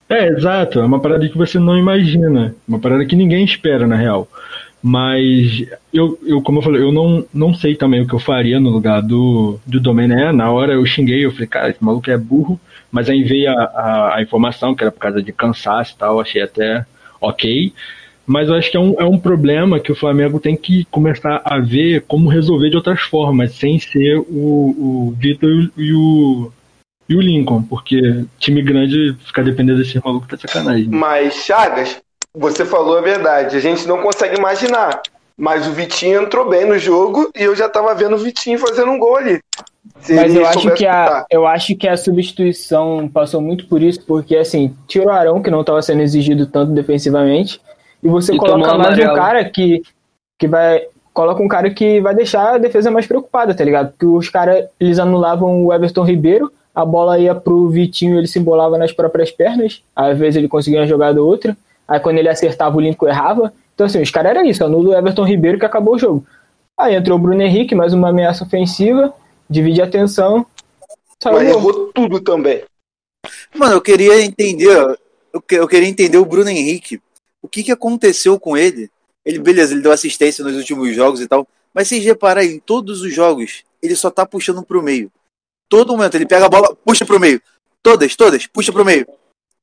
[0.10, 0.80] É, exato.
[0.80, 2.56] É uma parada que você não imagina.
[2.68, 4.28] Uma parada que ninguém espera, na real.
[4.82, 8.60] Mas eu, eu como eu falei, eu não, não sei também o que eu faria
[8.60, 10.32] no lugar do, do Domené.
[10.32, 12.60] Na hora eu xinguei, eu falei, cara, esse maluco é burro.
[12.92, 16.20] Mas aí veio a, a, a informação que era por causa de cansaço e tal,
[16.20, 16.86] achei até
[17.20, 17.74] ok.
[18.26, 21.42] Mas eu acho que é um, é um problema que o Flamengo tem que começar
[21.44, 24.26] a ver como resolver de outras formas, sem ser o,
[25.10, 26.52] o Vitor e o-
[27.14, 30.88] e o, Lincoln, porque time grande ficar dependendo desse maluco tá sacanagem.
[30.88, 32.02] Mas, Chagas,
[32.34, 33.56] você falou a verdade.
[33.56, 35.02] A gente não consegue imaginar.
[35.36, 38.92] Mas o Vitinho entrou bem no jogo e eu já tava vendo o Vitinho fazendo
[38.92, 39.42] um gol ali.
[40.00, 44.02] Se Mas eu acho, que a, eu acho que a substituição passou muito por isso,
[44.06, 47.60] porque assim, tira o Arão, que não estava sendo exigido tanto defensivamente,
[48.02, 49.16] e você E coloca mais um amarelo.
[49.16, 49.82] cara que,
[50.38, 50.84] que vai.
[51.14, 53.92] coloca um cara que vai deixar a defesa mais preocupada, tá ligado?
[53.92, 58.40] Porque os caras, eles anulavam o Everton Ribeiro, a bola ia pro Vitinho, ele se
[58.40, 61.56] embolava nas próprias pernas, às vezes ele conseguia uma jogada ou outra,
[61.88, 63.54] aí quando ele acertava o Lincoln errava.
[63.76, 66.26] Então assim, os caras era isso, anula o Everton Ribeiro que acabou o jogo.
[66.78, 69.14] Aí entrou o Bruno Henrique, mais uma ameaça ofensiva,
[69.50, 70.46] divide a atenção.
[71.24, 72.64] Mas errou tudo também.
[73.56, 74.98] Mano, eu queria entender,
[75.32, 77.00] eu, que- eu queria entender o Bruno Henrique.
[77.42, 78.90] O que que aconteceu com ele?
[79.26, 83.02] Ele, beleza, ele deu assistência nos últimos jogos e tal, mas vocês repararem, em todos
[83.02, 85.10] os jogos, ele só tá puxando pro meio.
[85.70, 87.42] Todo momento, ele pega a bola, puxa pro meio.
[87.82, 89.06] Todas, todas, puxa pro meio.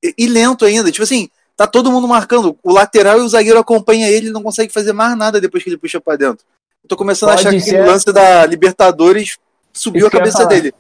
[0.02, 2.56] E, e lento ainda, tipo assim, tá todo mundo marcando.
[2.62, 5.70] O lateral e o zagueiro acompanham ele, ele não consegue fazer mais nada depois que
[5.70, 6.44] ele puxa pra dentro.
[6.82, 9.38] Eu tô começando Pode a achar que ser- aquele lance da Libertadores
[9.72, 10.72] subiu Isso a que cabeça dele.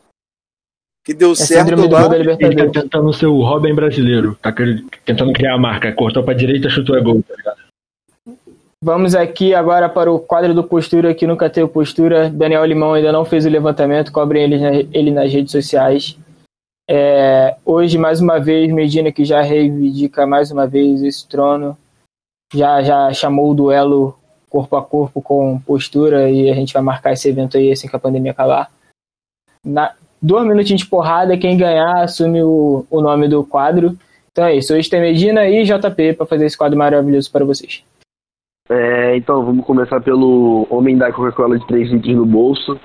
[1.04, 2.08] Que deu É certo lá.
[2.08, 2.72] da Ele tá Libertadores.
[2.82, 4.38] tentando ser o Robin brasileiro.
[4.42, 4.52] Tá
[5.04, 5.92] tentando criar a marca.
[5.92, 7.58] Cortou pra direita, chutou é gol, tá ligado?
[8.82, 12.30] Vamos aqui agora para o quadro do Postura, que nunca teve postura.
[12.30, 16.16] Daniel Limão ainda não fez o levantamento, cobrem ele, na- ele nas redes sociais.
[16.88, 21.76] É, hoje, mais uma vez, Medina, que já reivindica mais uma vez esse trono,
[22.54, 27.12] já, já chamou o duelo corpo a corpo com postura e a gente vai marcar
[27.12, 28.72] esse evento aí assim que a pandemia acabar.
[29.64, 33.96] Na, dois minutinhos de porrada, quem ganhar assume o, o nome do quadro.
[34.32, 37.84] Então é isso, hoje tem Medina e JP para fazer esse quadro maravilhoso para vocês.
[38.70, 42.78] É, então, vamos começar pelo Homem da Coca-Cola de 3 litros no bolso,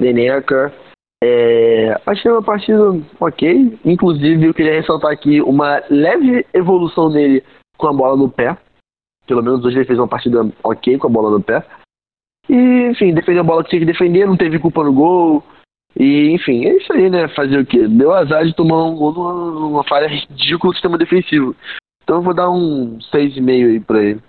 [0.00, 0.74] Neneca.
[1.22, 2.80] É, achei uma partida
[3.20, 3.78] ok.
[3.84, 7.44] Inclusive, eu queria ressaltar aqui uma leve evolução dele
[7.78, 8.58] com a bola no pé.
[9.24, 11.64] Pelo menos hoje ele fez uma partida ok com a bola no pé.
[12.48, 15.44] E, enfim, defendeu a bola que tinha que defender, não teve culpa no gol.
[15.96, 17.28] E, enfim, é isso aí, né?
[17.28, 17.86] Fazer o quê?
[17.86, 21.54] Deu azar de tomar um gol numa, numa falha ridícula do sistema defensivo.
[22.02, 24.20] Então eu vou dar um 6,5 aí pra ele.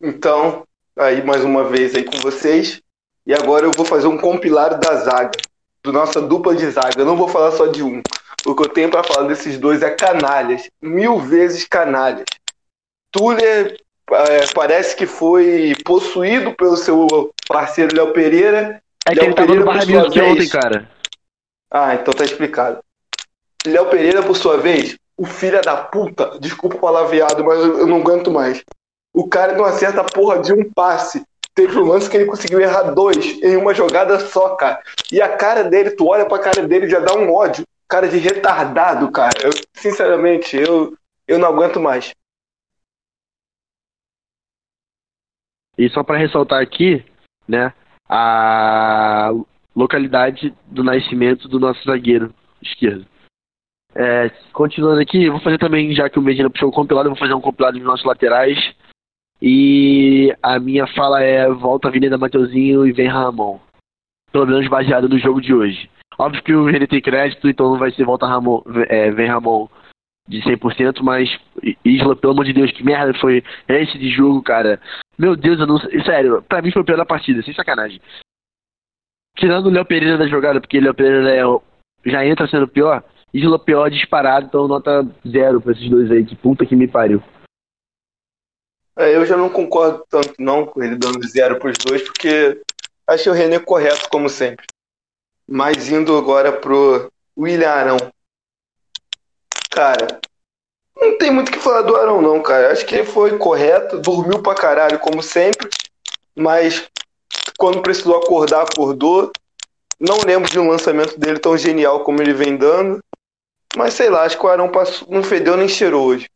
[0.00, 0.64] Então,
[0.96, 2.80] aí mais uma vez aí com vocês.
[3.26, 5.32] E agora eu vou fazer um compilado da zaga,
[5.82, 7.00] do nossa dupla de zaga.
[7.00, 8.00] Eu não vou falar só de um.
[8.46, 10.70] O que eu tenho pra falar desses dois é canalhas.
[10.80, 12.24] Mil vezes canalhas.
[13.10, 13.78] Tuller
[14.10, 18.82] é, parece que foi possuído pelo seu parceiro Léo Pereira.
[19.06, 20.90] É que Léo ele tava Pereira, no Barra sua Music vez- ontem, cara.
[21.70, 22.78] Ah, então tá explicado.
[23.66, 28.00] Léo Pereira, por sua vez, o filho da puta, desculpa o palavreado, mas eu não
[28.00, 28.62] aguento mais.
[29.14, 31.24] O cara não acerta a porra de um passe.
[31.54, 34.80] Teve um lance que ele conseguiu errar dois em uma jogada só, cara.
[35.10, 37.64] E a cara dele, tu olha pra cara dele já dá um ódio.
[37.88, 39.32] Cara de retardado, cara.
[39.42, 42.12] Eu, sinceramente, eu, eu não aguento mais.
[45.76, 47.04] E só pra ressaltar aqui,
[47.46, 47.72] né,
[48.08, 49.30] a
[49.74, 53.06] localidade do nascimento do nosso zagueiro esquerdo.
[53.94, 57.34] É, continuando aqui, vou fazer também, já que o Medina puxou o compilado, vou fazer
[57.34, 58.58] um compilado dos nossos laterais.
[59.40, 63.58] E a minha fala é volta Avenida Mateuzinho e vem Ramon.
[64.32, 65.88] Pelo menos baseado no jogo de hoje.
[66.18, 69.68] Óbvio que o René tem crédito, então não vai ser volta Ramon, é, vem Ramon
[70.28, 71.30] de 100%, mas
[71.84, 74.80] Isla, pelo amor de Deus, que merda foi esse de jogo, cara.
[75.18, 75.78] Meu Deus, eu não.
[76.04, 78.00] Sério, pra mim foi o pior da partida, sem sacanagem.
[79.36, 83.02] Tirando o Léo Pereira da jogada, porque o Léo Pereira é, já entra sendo pior,
[83.32, 87.22] Isla pior disparado, então nota zero pra esses dois aí, que puta que me pariu.
[88.98, 92.60] É, eu já não concordo tanto não com ele dando zero pros dois, porque
[93.06, 94.66] achei o René correto, como sempre.
[95.46, 97.08] Mas indo agora pro
[97.38, 97.96] William Arão.
[99.70, 100.20] Cara,
[100.96, 102.72] não tem muito o que falar do Arão, não, cara.
[102.72, 105.68] Acho que ele foi correto, dormiu pra caralho, como sempre.
[106.34, 106.88] Mas
[107.56, 109.30] quando precisou acordar, acordou.
[110.00, 112.98] Não lembro de um lançamento dele tão genial como ele vem dando.
[113.76, 116.28] Mas sei lá, acho que o Arão passou, não fedeu nem cheirou hoje.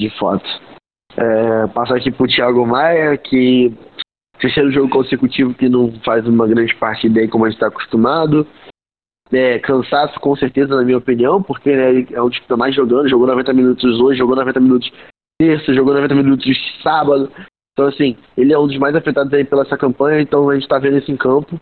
[0.00, 0.46] De fato.
[1.16, 3.72] É, passar aqui pro Thiago Maia, que
[4.38, 8.46] terceiro jogo consecutivo que não faz uma grande partida aí como a gente está acostumado.
[9.32, 12.56] É, cansaço com certeza, na minha opinião, porque né, ele é um tipo que tá
[12.56, 14.92] mais jogando, jogou 90 minutos hoje, jogou 90 minutos
[15.40, 16.46] terça, jogou 90 minutos
[16.82, 17.32] sábado.
[17.72, 20.68] Então assim, ele é um dos mais afetados aí pela essa campanha, então a gente
[20.68, 21.60] tá vendo isso em campo.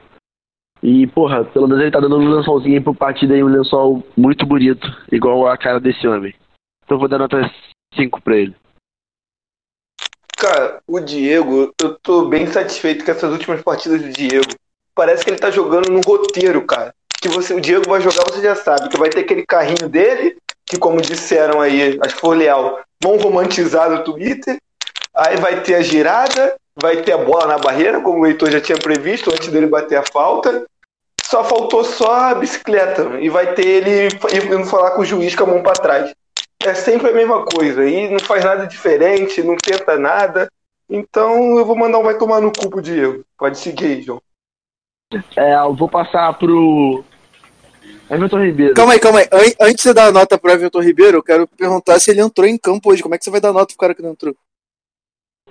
[0.83, 4.07] E, porra, pelo menos ele tá dando um lençolzinho aí pro partido aí, um lençol
[4.17, 6.35] muito bonito, igual a cara desse homem.
[6.85, 7.51] Então vou dar nota
[7.95, 8.55] 5 pra ele.
[10.37, 14.51] Cara, o Diego, eu tô bem satisfeito com essas últimas partidas do Diego.
[14.95, 16.95] Parece que ele tá jogando no roteiro, cara.
[17.21, 20.37] Que você, o Diego vai jogar, você já sabe, que vai ter aquele carrinho dele,
[20.67, 24.59] que como disseram aí, acho que foi Leal, vão romantizar no Twitter.
[25.15, 28.61] Aí vai ter a girada, vai ter a bola na barreira, como o Heitor já
[28.61, 30.67] tinha previsto antes dele bater a falta.
[31.23, 33.19] Só faltou só a bicicleta.
[33.21, 36.13] E vai ter ele indo falar com o juiz com a mão pra trás.
[36.65, 37.85] É sempre a mesma coisa.
[37.89, 40.49] E não faz nada diferente, não tenta nada.
[40.89, 43.25] Então eu vou mandar um vai tomar no cu pro Diego.
[43.39, 44.21] Pode seguir aí, João.
[45.37, 47.05] É, eu vou passar pro
[48.11, 48.75] Everton Ribeiro.
[48.75, 49.27] Calma aí, calma aí.
[49.33, 52.21] An- antes de você dar a nota pro Everton Ribeiro, eu quero perguntar se ele
[52.21, 53.03] entrou em campo hoje.
[53.03, 54.35] Como é que você vai dar nota pro cara que não entrou?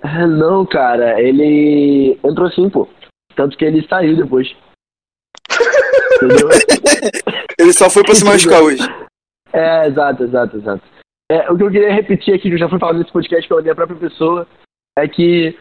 [0.01, 2.87] Ah, Não, cara, ele entrou sim, pô.
[3.35, 4.53] Tanto que ele saiu depois.
[6.21, 6.49] Entendeu?
[7.57, 8.83] Ele só foi pra se machucar hoje.
[9.51, 10.83] É, exato, exato, exato.
[11.33, 13.51] É, o que eu queria repetir aqui, que eu já fui falando nesse podcast que
[13.51, 14.47] eu odeio a própria pessoa,
[14.95, 15.57] é que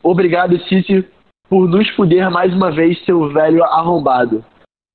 [0.00, 1.04] obrigado, Cício,
[1.48, 4.44] por nos fuder mais uma vez, seu velho arrombado.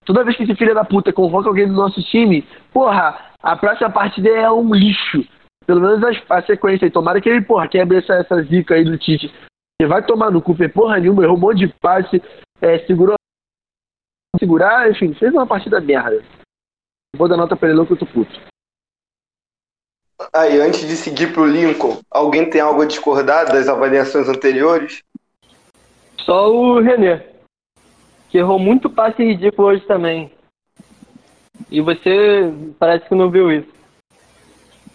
[0.05, 3.89] Toda vez que esse filho da puta convoca alguém do nosso time, porra, a próxima
[3.89, 5.21] partida é um lixo.
[5.67, 6.91] Pelo menos a, a sequência aí.
[6.91, 9.33] Tomara que ele, porra, quebre essa, essa zica aí do Tite.
[9.81, 12.23] Ele vai tomar no cu, porra nenhuma, errou um monte de passe,
[12.61, 13.15] é, segurou.
[14.39, 16.23] Segurar, enfim, fez uma partida merda.
[17.17, 18.50] Vou dar nota pra ele, que eu tô puto.
[20.34, 25.01] Aí, antes de seguir pro Lincoln, alguém tem algo a discordar das avaliações anteriores?
[26.25, 27.25] Só o René,
[28.29, 30.31] que errou muito passe ridículo hoje também.
[31.69, 33.69] E você parece que não viu isso.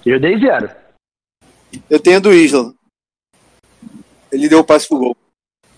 [0.04, 0.70] Eu dei zero.
[1.90, 2.72] Eu tenho do Isla.
[4.30, 5.16] Ele deu o passe pro gol.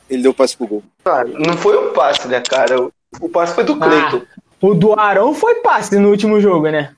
[0.08, 0.82] Ele deu o passe pro gol.
[1.04, 2.80] Ah, não foi o passe, né, cara?
[2.82, 4.22] O- O passe foi do Cleiton.
[4.60, 6.94] O do Arão foi passe no último jogo, né?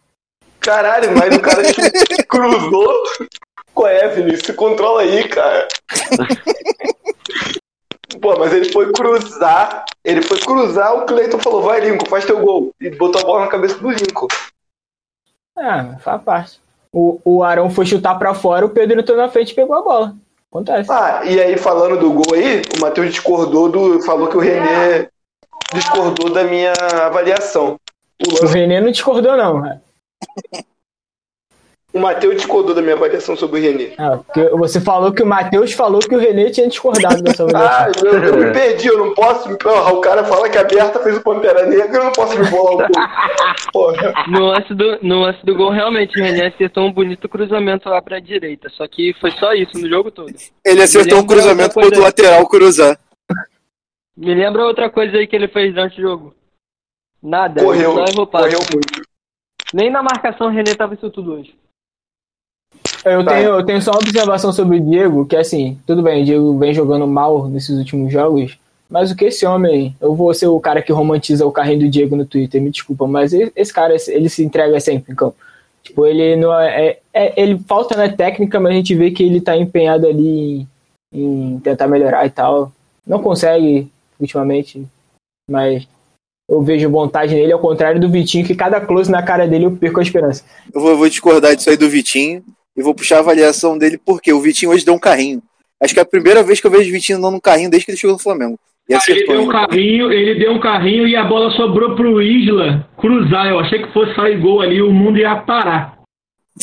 [0.61, 3.03] Caralho, mas o cara que cruzou.
[3.75, 4.47] Qual é, Vinícius?
[4.47, 5.67] Se controla aí, cara.
[8.21, 9.85] Pô, mas ele foi cruzar.
[10.05, 12.73] Ele foi cruzar, o Cleiton falou: vai, Lincoln, faz teu gol.
[12.81, 14.29] E botou a bola na cabeça do Lincoln.
[15.57, 16.61] Ah, faz parte.
[16.93, 19.83] O, o Arão foi chutar pra fora, o Pedro entrou na frente e pegou a
[19.83, 20.15] bola.
[20.51, 20.91] Acontece.
[20.91, 24.03] Ah, e aí, falando do gol aí, o Matheus discordou do.
[24.03, 25.09] Falou que o René
[25.73, 26.73] discordou da minha
[27.07, 27.79] avaliação.
[28.27, 29.63] O, O René não discordou, não.
[29.63, 29.83] cara.
[31.93, 33.95] O Matheus discordou da minha avaliação sobre o René.
[33.99, 34.21] Ah,
[34.53, 38.07] você falou que o Matheus falou que o René tinha discordado dessa Ah, avaliação.
[38.07, 39.57] eu, eu me perdi, eu não posso.
[39.59, 42.49] Porra, o cara fala que a Berta fez o Pantera Negra, eu não posso me
[42.49, 43.09] bolar pouco.
[43.73, 44.15] Porra.
[44.29, 48.01] No lance do, no lance do gol, realmente, o René acertou um bonito cruzamento lá
[48.01, 48.69] pra direita.
[48.71, 50.33] Só que foi só isso no jogo todo.
[50.65, 52.01] Ele acertou um cruzamento pro coisa.
[52.03, 52.97] lateral cruzar.
[54.17, 56.35] Me lembra outra coisa aí que ele fez durante o jogo.
[57.23, 58.45] Nada, Correu, ele só errou passe.
[58.57, 59.00] correu muito.
[59.73, 61.55] Nem na marcação o René tava isso tudo hoje.
[63.05, 63.37] Eu Vai.
[63.39, 66.59] tenho, eu tenho só uma observação sobre o Diego, que assim, tudo bem, o Diego
[66.59, 70.61] vem jogando mal nesses últimos jogos, mas o que esse homem, eu vou ser o
[70.61, 74.29] cara que romantiza o carrinho do Diego no Twitter, me desculpa, mas esse cara, ele
[74.29, 75.37] se entrega sempre em campo.
[75.83, 79.23] Tipo, ele não é, é- é- ele falta na técnica, mas a gente vê que
[79.23, 80.61] ele tá empenhado ali
[81.13, 82.71] em, em tentar melhorar e tal.
[83.07, 84.87] Não consegue ultimamente,
[85.51, 85.89] mas
[86.51, 89.71] eu vejo vontade nele, ao contrário do Vitinho, que cada close na cara dele eu
[89.71, 90.45] perco a esperança.
[90.75, 92.43] Eu vou, vou discordar disso aí do Vitinho
[92.77, 95.41] e vou puxar a avaliação dele porque o Vitinho hoje deu um carrinho.
[95.81, 97.87] Acho que é a primeira vez que eu vejo o Vitinho dando um carrinho desde
[97.87, 98.59] que ele chegou no Flamengo.
[98.89, 102.85] E Ele deu um carrinho, ele deu um carrinho e a bola sobrou pro Isla
[102.97, 103.47] cruzar.
[103.47, 106.01] Eu achei que fosse sair gol ali, o mundo ia parar.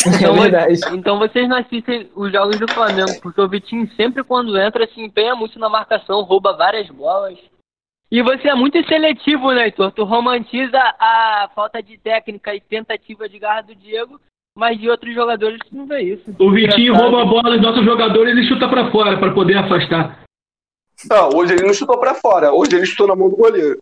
[0.06, 0.80] É verdade.
[0.92, 5.00] Então vocês não assistem os jogos do Flamengo, porque o Vitinho sempre quando entra se
[5.00, 7.38] empenha muito na marcação, rouba várias bolas.
[8.10, 9.92] E você é muito seletivo, né, Heitor?
[9.92, 14.20] Tu romantiza a falta de técnica e tentativa de garra do Diego,
[14.56, 16.24] mas de outros jogadores tu não vê isso.
[16.40, 17.12] O Vitinho Engraçado.
[17.12, 20.24] rouba a bola dos nossos jogadores e chuta pra fora pra poder afastar.
[21.10, 23.78] Não, hoje ele não chutou pra fora, hoje ele chutou na mão do goleiro.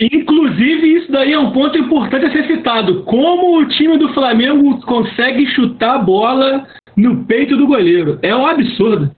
[0.00, 3.02] Inclusive, isso daí é um ponto importante a ser citado.
[3.02, 8.18] Como o time do Flamengo consegue chutar a bola no peito do goleiro.
[8.22, 9.10] É um absurdo.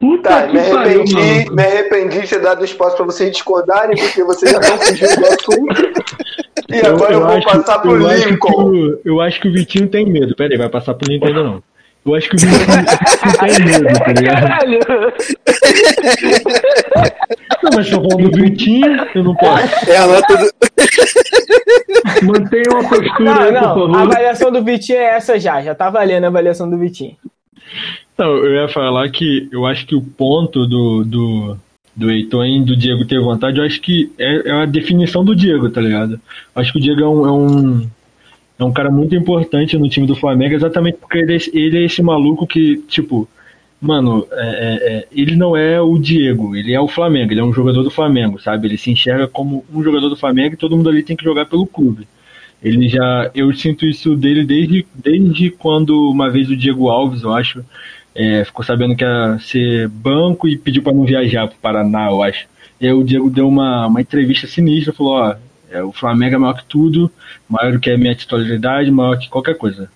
[0.00, 1.54] Puta Tá, que me pariu, arrependi, maluco.
[1.54, 5.26] me arrependi de ter dado espaço pra vocês discordarem, porque vocês já estão fugindo do
[5.26, 5.92] assunto.
[6.68, 8.72] E agora eu, vou acho- passar pro eu acho que Lincoln.
[9.04, 10.34] eu acho que o Vitinho tem medo.
[10.34, 11.62] Pera aí, vai passar pro Lincoln ainda não.
[12.06, 12.60] Eu acho que o Vitinho
[13.40, 14.40] tem medo, tá ligado?
[14.42, 14.78] Caralho!
[17.62, 19.90] Não, mas se eu falando do Vitinho, eu não posso.
[19.90, 20.50] É a nota do.
[22.26, 25.74] Mantenha uma postura Não, aí, não, por a avaliação do Vitinho é essa já, já
[25.74, 27.16] tá valendo a avaliação do Vitinho.
[28.16, 31.56] Não, eu ia falar que eu acho que o ponto do, do,
[31.96, 35.34] do Heitor e do Diego ter vontade, eu acho que é, é a definição do
[35.34, 36.20] Diego, tá ligado?
[36.54, 37.88] Acho que o Diego é um, é um,
[38.60, 41.78] é um cara muito importante no time do Flamengo, exatamente porque ele é, esse- ele
[41.78, 43.28] é esse maluco que, tipo,
[43.80, 47.44] mano, é- é- é, ele não é o Diego, ele é o Flamengo, ele é
[47.44, 48.68] um jogador do Flamengo, sabe?
[48.68, 51.46] Ele se enxerga como um jogador do Flamengo e todo mundo ali tem que jogar
[51.46, 52.06] pelo clube.
[52.62, 53.30] Ele já.
[53.34, 57.62] Eu sinto isso dele desde, desde quando uma vez o Diego Alves, eu acho,
[58.14, 62.22] é, ficou sabendo que ia ser banco e pediu para não viajar pro Paraná, eu
[62.22, 62.46] acho.
[62.80, 65.36] E aí o Diego deu uma, uma entrevista sinistra, falou, ó,
[65.70, 67.10] é, o Flamengo é maior que tudo,
[67.48, 69.90] maior do que a minha titularidade, maior que qualquer coisa.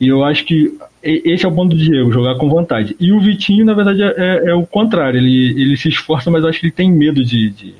[0.00, 2.96] E eu acho que esse é o ponto do Diego, jogar com vontade.
[2.98, 5.18] E o Vitinho, na verdade, é, é o contrário.
[5.18, 7.74] Ele, ele se esforça, mas eu acho que ele tem medo de, de,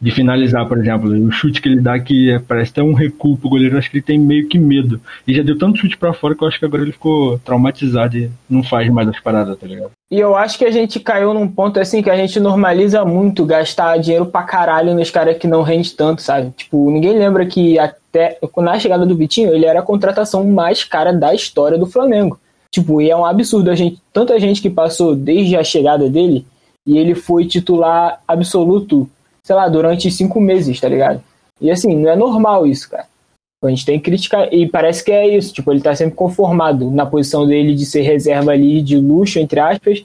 [0.00, 1.10] de finalizar, por exemplo.
[1.10, 3.96] O chute que ele dá que é, parece até um recuo pro goleiro, acho que
[3.96, 5.00] ele tem meio que medo.
[5.26, 8.16] E já deu tanto chute para fora que eu acho que agora ele ficou traumatizado
[8.16, 9.90] e não faz mais as paradas, tá ligado?
[10.10, 13.44] E eu acho que a gente caiu num ponto assim que a gente normaliza muito
[13.44, 16.50] gastar dinheiro pra caralho nos caras que não rende tanto, sabe?
[16.56, 21.12] Tipo, ninguém lembra que até na chegada do Vitinho, ele era a contratação mais cara
[21.12, 22.38] da história do Flamengo.
[22.70, 26.46] Tipo, e é um absurdo a gente, tanta gente que passou desde a chegada dele
[26.86, 29.08] e ele foi titular absoluto
[29.46, 31.22] sei lá, durante cinco meses, tá ligado?
[31.60, 33.06] E assim, não é normal isso, cara.
[33.62, 36.90] A gente tem que criticar, e parece que é isso, tipo, ele tá sempre conformado
[36.90, 40.04] na posição dele de ser reserva ali de luxo, entre aspas.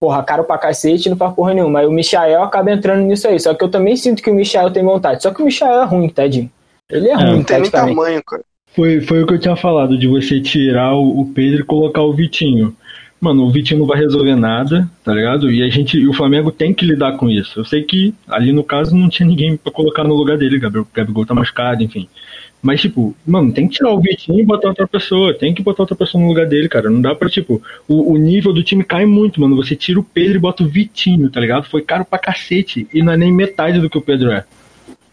[0.00, 1.80] Porra, caro pra cacete, não faz porra nenhuma.
[1.80, 3.38] Aí o Michael acaba entrando nisso aí.
[3.38, 5.22] Só que eu também sinto que o Michael tem vontade.
[5.22, 6.50] Só que o Michael é ruim, tadinho.
[6.90, 8.42] Ele é, é ruim, Não tem nem tamanho, cara.
[8.74, 12.02] Foi, foi o que eu tinha falado, de você tirar o, o Pedro e colocar
[12.02, 12.74] o Vitinho
[13.22, 15.48] mano, o Vitinho não vai resolver nada, tá ligado?
[15.48, 17.60] E a gente, e o Flamengo tem que lidar com isso.
[17.60, 20.84] Eu sei que ali no caso não tinha ninguém para colocar no lugar dele, Gabriel,
[20.92, 22.08] Gabigol tá machucado, enfim.
[22.60, 25.34] Mas, tipo, mano, tem que tirar o Vitinho e botar outra pessoa.
[25.34, 26.90] Tem que botar outra pessoa no lugar dele, cara.
[26.90, 29.56] Não dá pra, tipo, o, o nível do time cai muito, mano.
[29.56, 31.68] Você tira o Pedro e bota o Vitinho, tá ligado?
[31.68, 32.88] Foi caro pra cacete.
[32.92, 34.44] E não é nem metade do que o Pedro é.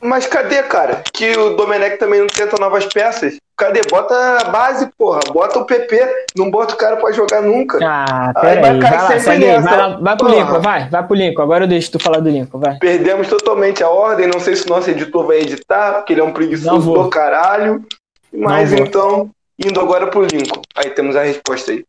[0.02, 1.04] Mas cadê, cara?
[1.14, 3.38] Que o Domenech também não tenta novas peças.
[3.58, 3.82] Cadê?
[3.90, 5.20] Bota a base, porra.
[5.34, 6.28] Bota o PP.
[6.38, 7.78] Não bota o cara pra jogar nunca.
[7.84, 8.80] Ah, pera aí.
[8.80, 10.90] Vai, lá, segue, vai, lá, vai pro Lincoln, vai.
[10.90, 11.42] Vai pro Lincoln.
[11.42, 12.78] Agora eu deixo tu falar do Lincoln, vai.
[12.78, 14.28] Perdemos totalmente a ordem.
[14.28, 17.84] Não sei se o nosso editor vai editar, porque ele é um preguiçoso do caralho.
[18.32, 20.62] Mas então, indo agora pro Lincoln.
[20.76, 21.84] Aí temos a resposta aí.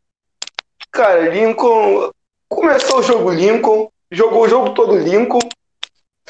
[0.90, 2.10] Cara, Lincoln.
[2.48, 3.88] Começou o jogo Lincoln.
[4.10, 5.38] Jogou o jogo todo Lincoln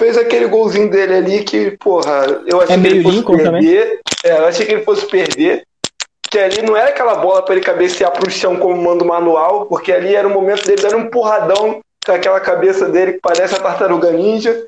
[0.00, 3.44] fez aquele golzinho dele ali que, porra, eu achei é que ele fosse perder.
[3.44, 3.98] Também?
[4.24, 5.66] É, eu achei que ele fosse perder.
[6.30, 9.66] Que ali não era aquela bola para ele cabecear pro chão como manda o manual,
[9.66, 13.54] porque ali era o momento dele dando um porradão com aquela cabeça dele que parece
[13.54, 14.64] a tartaruga ninja.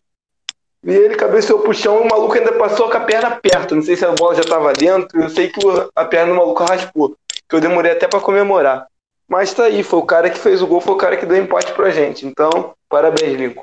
[0.84, 3.74] E ele cabeceou pro chão e o maluco ainda passou com a perna perto.
[3.74, 5.18] Não sei se a bola já tava dentro.
[5.18, 5.60] Eu sei que
[5.96, 7.16] a perna do maluco raspou.
[7.48, 8.86] Que eu demorei até para comemorar.
[9.28, 11.38] Mas tá aí, foi o cara que fez o gol, foi o cara que deu
[11.38, 12.26] empate pra gente.
[12.26, 13.62] Então, parabéns, Lincoln.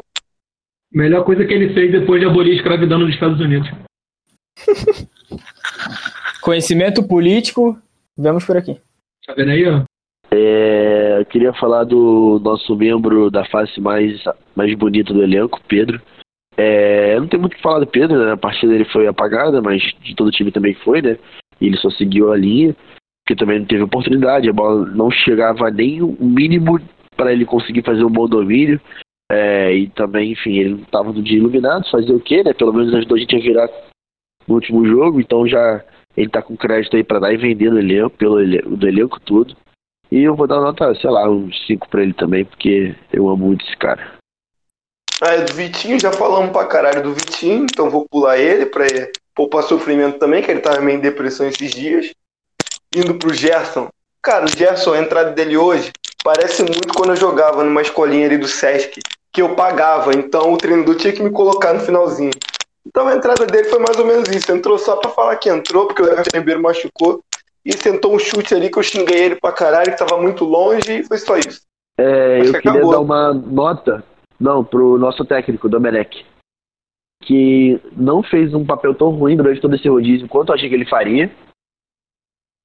[0.92, 3.70] Melhor coisa que ele fez depois de abolir a escravidão nos Estados Unidos.
[6.42, 7.78] Conhecimento político,
[8.18, 8.80] vamos por aqui.
[9.26, 9.84] Tá vendo aí, ó?
[10.32, 14.24] É, eu queria falar do nosso membro da face mais,
[14.56, 16.02] mais bonita do elenco, Pedro.
[16.58, 18.34] É, não tem muito o que falar do Pedro, né?
[18.34, 21.18] A partida dele foi apagada, mas de todo o time também foi, né?
[21.62, 22.76] E ele só seguiu a linha,
[23.24, 26.80] porque também não teve oportunidade, a bola não chegava nem o mínimo
[27.16, 28.80] para ele conseguir fazer um bom domínio.
[29.32, 32.52] É, e também, enfim, ele não estava no dia iluminado, fazer o quê, né?
[32.54, 33.70] Pelo menos ajudou a gente a virar
[34.48, 35.84] no último jogo, então já
[36.18, 39.20] ele tá com crédito aí para dar e vender do elenco, pelo elenco, do elenco
[39.20, 39.56] tudo.
[40.12, 43.46] E eu vou dar nota, sei lá, uns 5 para ele também, porque eu amo
[43.46, 44.18] muito esse cara.
[45.22, 48.86] Ah, é do Vitinho, já falamos pra caralho do Vitinho, então vou pular ele pra
[49.36, 52.12] poupar sofrimento também, que ele tava meio em depressão esses dias.
[52.96, 53.90] Indo pro Gerson.
[54.24, 55.92] Cara, o Gerson, a entrada dele hoje,
[56.24, 59.00] parece muito quando eu jogava numa escolinha ali do Sesc
[59.32, 62.32] que eu pagava, então o treinador tinha que me colocar no finalzinho.
[62.86, 64.52] Então a entrada dele foi mais ou menos isso.
[64.52, 67.22] Entrou só pra falar que entrou, porque o Everton Ribeiro machucou.
[67.64, 71.00] E sentou um chute ali que eu xinguei ele pra caralho, que tava muito longe,
[71.00, 71.62] e foi só isso.
[72.00, 72.92] É, eu queria acabou.
[72.92, 74.04] dar uma nota,
[74.40, 76.26] não, pro nosso técnico, Domenech,
[77.24, 80.76] que não fez um papel tão ruim durante todo esse rodízio quanto eu achei que
[80.76, 81.30] ele faria.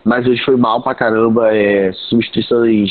[0.04, 2.90] Mas hoje foi mal pra caramba, é, substituições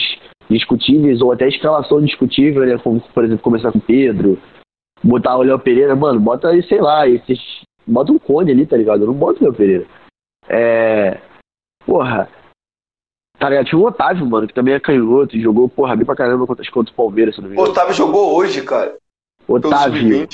[0.50, 2.78] discutíveis ou até escalação discutível, né?
[2.78, 4.38] Como, por exemplo, começar com o Pedro,
[5.04, 7.40] botar o Léo Pereira, mano, bota aí, sei lá, esses.
[7.86, 9.06] Bota um cone ali, tá ligado?
[9.06, 9.86] Não bota o Léo Pereira.
[10.48, 11.20] É.
[11.86, 12.30] Porra.
[13.38, 13.66] Tá ligado?
[13.66, 16.94] Tinha o Otávio, mano, que também é canhoto, jogou, porra, bem pra caramba contra, contra
[16.94, 17.68] o Palmeiras, se não me engano.
[17.68, 18.96] O Otávio jogou hoje, cara.
[19.48, 20.28] Otávio.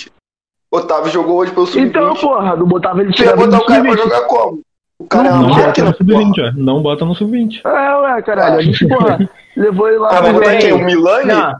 [0.72, 1.88] Otávio jogou hoje pelo sub-20.
[1.88, 4.62] Então, porra, não botava ele tirar botar o cara pra jogar como?
[5.00, 7.62] O cara não, é uma máquina, no sub-20, Não bota no sub-20.
[7.66, 8.58] É, ué, caralho.
[8.58, 9.18] A gente, porra,
[9.56, 10.10] levou ele lá.
[10.18, 10.74] Ah, mas pro- quem?
[10.74, 11.28] O Milani?
[11.28, 11.56] Não,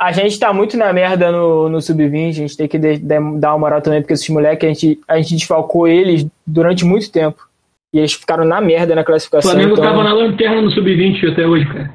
[0.00, 3.38] a gente tá muito na merda no, no Sub-20, a gente tem que de- de-
[3.38, 7.10] dar uma moral também, porque esses moleques, a gente, a gente desfalcou eles durante muito
[7.10, 7.48] tempo.
[7.94, 9.50] E eles ficaram na merda na O classificação.
[9.52, 11.94] Flamengo então- tava na lanterna no Sub-20 até hoje, cara.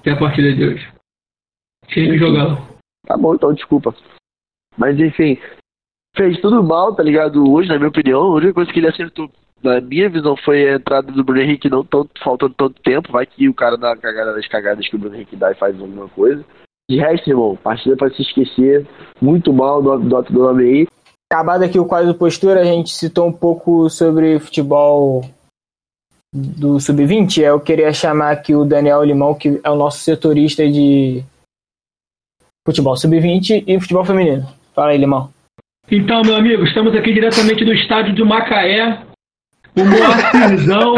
[0.00, 0.88] Até a partida de hoje.
[1.88, 2.58] Tinha que jogar.
[3.06, 3.94] Tá bom, então, desculpa.
[4.78, 5.36] Mas, enfim,
[6.16, 7.50] fez tudo mal, tá ligado?
[7.50, 9.30] Hoje, na minha opinião, a única coisa que ele acertou,
[9.62, 13.12] na minha visão, foi a entrada do Bruno Henrique não tão, faltando tanto tempo.
[13.12, 15.56] Vai que o cara dá uma cagada das cagadas que o Bruno Henrique dá e
[15.56, 16.44] faz alguma coisa.
[16.90, 18.86] De resto, irmão, partida pra se esquecer.
[19.20, 20.86] Muito mal do do do nome aí.
[21.32, 25.22] Acabado aqui o quadro postura, a gente citou um pouco sobre futebol
[26.34, 31.22] do Sub-20, eu queria chamar aqui o Daniel Limão, que é o nosso setorista de
[32.66, 34.46] futebol Sub-20 e futebol feminino.
[34.74, 35.30] Fala aí, Limão.
[35.90, 39.02] Então, meu amigo, estamos aqui diretamente do estádio de Macaé,
[39.76, 40.94] o Moacirzão,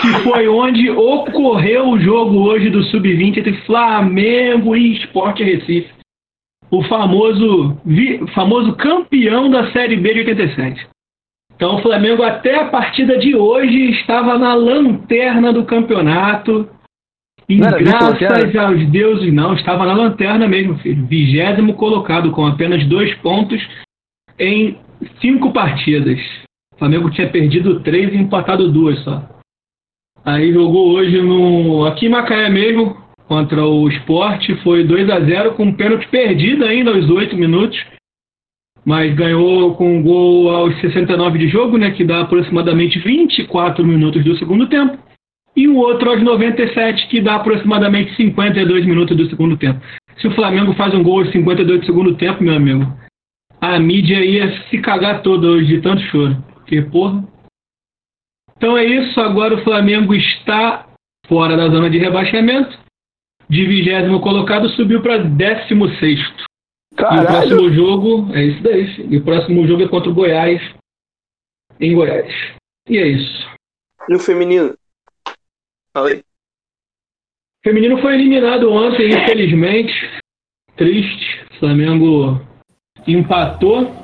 [0.00, 5.90] que foi onde ocorreu o jogo hoje do Sub-20 entre Flamengo e Sport Recife.
[6.70, 10.86] O famoso, vi, famoso campeão da Série B de 87.
[11.54, 16.68] Então o Flamengo até a partida de hoje estava na lanterna do campeonato.
[17.48, 21.06] E graças aos deuses, não, estava na lanterna mesmo, filho.
[21.06, 23.64] Vigésimo colocado, com apenas dois pontos
[24.38, 24.76] em
[25.20, 26.20] cinco partidas.
[26.76, 29.22] O Flamengo tinha perdido três e empatado duas só.
[30.22, 31.86] Aí jogou hoje no.
[31.86, 32.96] Aqui em Macaé mesmo,
[33.26, 37.82] contra o Sport, foi 2 a 0 com um pênalti perdido ainda aos 8 minutos.
[38.84, 41.92] Mas ganhou com um gol aos 69 de jogo, né?
[41.92, 44.98] Que dá aproximadamente 24 minutos do segundo tempo.
[45.56, 49.80] E um outro aos 97, que dá aproximadamente 52 minutos do segundo tempo.
[50.18, 52.86] Se o Flamengo faz um gol aos 52 do segundo tempo, meu amigo,
[53.60, 56.36] a mídia ia se cagar toda hoje de tanto choro.
[56.66, 57.24] Porque, porra.
[58.56, 59.20] Então é isso.
[59.20, 60.88] Agora o Flamengo está
[61.28, 62.76] fora da zona de rebaixamento.
[63.48, 66.44] De vigésimo colocado subiu para décimo sexto.
[66.96, 67.20] Caralho.
[67.20, 69.06] E o próximo jogo é isso daí.
[69.08, 70.60] E o próximo jogo é contra o Goiás.
[71.78, 72.34] Em Goiás.
[72.88, 73.48] E é isso.
[74.08, 74.76] E o feminino?
[75.92, 76.18] Fala aí.
[76.18, 79.92] O feminino foi eliminado ontem, infelizmente.
[80.76, 81.44] Triste.
[81.52, 82.40] O Flamengo
[83.06, 83.94] empatou.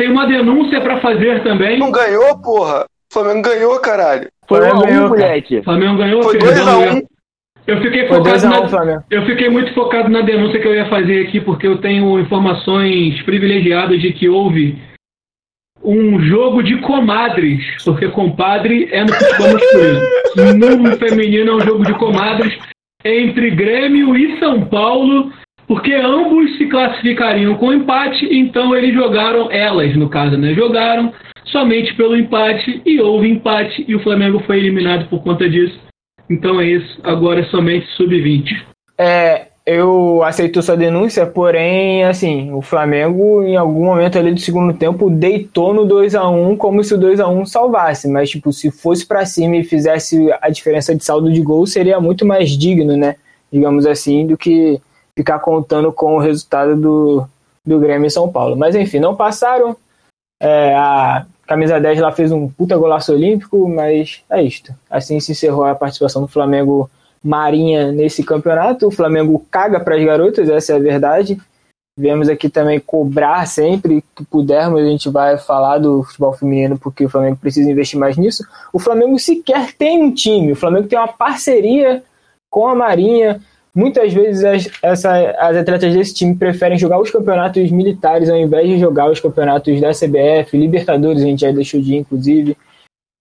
[0.00, 1.78] Tem uma denúncia para fazer também.
[1.78, 2.86] Não ganhou, porra?
[3.10, 4.28] O Flamengo ganhou, caralho.
[4.48, 5.58] Foi Flamengo um a ganhou, um, moleque.
[5.58, 6.22] O Flamengo ganhou.
[6.22, 6.96] Foi perdão, 2x1.
[6.96, 9.04] eu- Eu fiquei focado 2 a 1 na, Flamengo.
[9.10, 13.20] Eu fiquei muito focado na denúncia que eu ia fazer aqui, porque eu tenho informações
[13.24, 14.78] privilegiadas de que houve
[15.84, 20.00] um jogo de comadres, porque compadre é no futebol masculino.
[20.82, 22.56] No feminino é um jogo de comadres
[23.04, 25.30] entre Grêmio e São Paulo,
[25.70, 30.52] porque ambos se classificariam com empate, então eles jogaram, elas no caso, né?
[30.52, 31.12] Jogaram
[31.44, 35.78] somente pelo empate e houve empate e o Flamengo foi eliminado por conta disso.
[36.28, 38.46] Então é isso, agora é somente sub-20.
[38.98, 44.74] É, eu aceito sua denúncia, porém, assim, o Flamengo, em algum momento ali do segundo
[44.74, 48.08] tempo, deitou no 2 a 1 como se o 2 a 1 salvasse.
[48.08, 52.00] Mas, tipo, se fosse pra cima e fizesse a diferença de saldo de gol, seria
[52.00, 53.14] muito mais digno, né?
[53.52, 54.80] Digamos assim, do que
[55.20, 57.26] ficar contando com o resultado do,
[57.64, 58.56] do Grêmio e São Paulo.
[58.56, 59.76] Mas, enfim, não passaram.
[60.42, 64.74] É, a camisa 10 lá fez um puta golaço olímpico, mas é isto.
[64.88, 66.90] Assim se encerrou a participação do Flamengo
[67.22, 68.86] Marinha nesse campeonato.
[68.86, 71.38] O Flamengo caga para as garotas, essa é a verdade.
[71.98, 77.04] Viemos aqui também cobrar sempre que pudermos, a gente vai falar do futebol feminino porque
[77.04, 78.42] o Flamengo precisa investir mais nisso.
[78.72, 82.02] O Flamengo sequer tem um time, o Flamengo tem uma parceria
[82.48, 83.42] com a Marinha.
[83.74, 88.68] Muitas vezes as, essa, as atletas desse time preferem jogar os campeonatos militares ao invés
[88.68, 92.56] de jogar os campeonatos da CBF, Libertadores, a gente já deixou de ir, inclusive,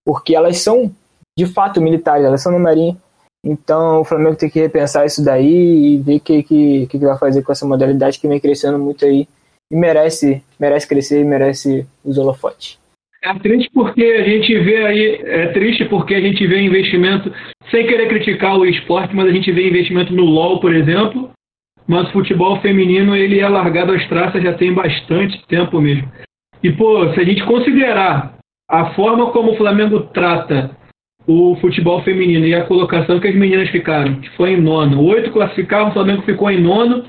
[0.06, 0.92] porque elas são
[1.38, 2.98] de fato militares, elas são na Marinha.
[3.46, 7.18] Então o Flamengo tem que repensar isso daí e ver o que, que, que vai
[7.18, 9.28] fazer com essa modalidade que vem crescendo muito aí
[9.72, 12.78] e merece, merece crescer e merece os holofotes.
[13.22, 17.32] É triste porque a gente vê aí, é triste porque a gente vê investimento,
[17.70, 21.30] sem querer criticar o esporte, mas a gente vê investimento no LoL, por exemplo,
[21.86, 26.10] mas o futebol feminino ele é largado às traças já tem bastante tempo mesmo.
[26.64, 28.38] E pô, se a gente considerar
[28.70, 30.78] a forma como o Flamengo trata
[31.28, 35.32] o futebol feminino e a colocação que as meninas ficaram, que foi em nono, oito
[35.32, 37.04] classificavam, o Flamengo ficou em nono,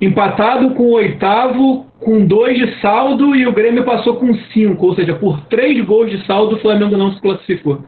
[0.00, 4.94] empatado com o oitavo, com dois de saldo e o Grêmio passou com cinco, ou
[4.94, 7.82] seja, por três gols de saldo o Flamengo não se classificou.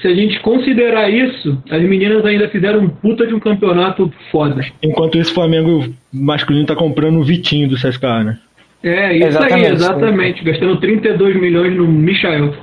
[0.00, 4.64] Se a gente considerar isso, as meninas ainda fizeram um puta de um campeonato foda.
[4.82, 8.38] Enquanto isso, o Flamengo masculino tá comprando o Vitinho do CSK, né?
[8.82, 9.66] É, isso Exatamente.
[9.66, 10.44] aí, exatamente.
[10.44, 12.54] Gastando 32 milhões no Michael.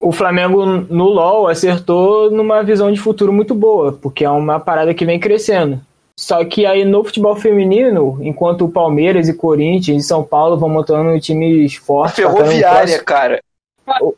[0.00, 4.92] O Flamengo no LoL acertou numa visão de futuro muito boa, porque é uma parada
[4.92, 5.80] que vem crescendo.
[6.18, 10.68] Só que aí no futebol feminino, enquanto o Palmeiras e Corinthians e São Paulo vão
[10.68, 12.16] montando times A fortes.
[12.16, 13.40] tacando ferroviária, um cara.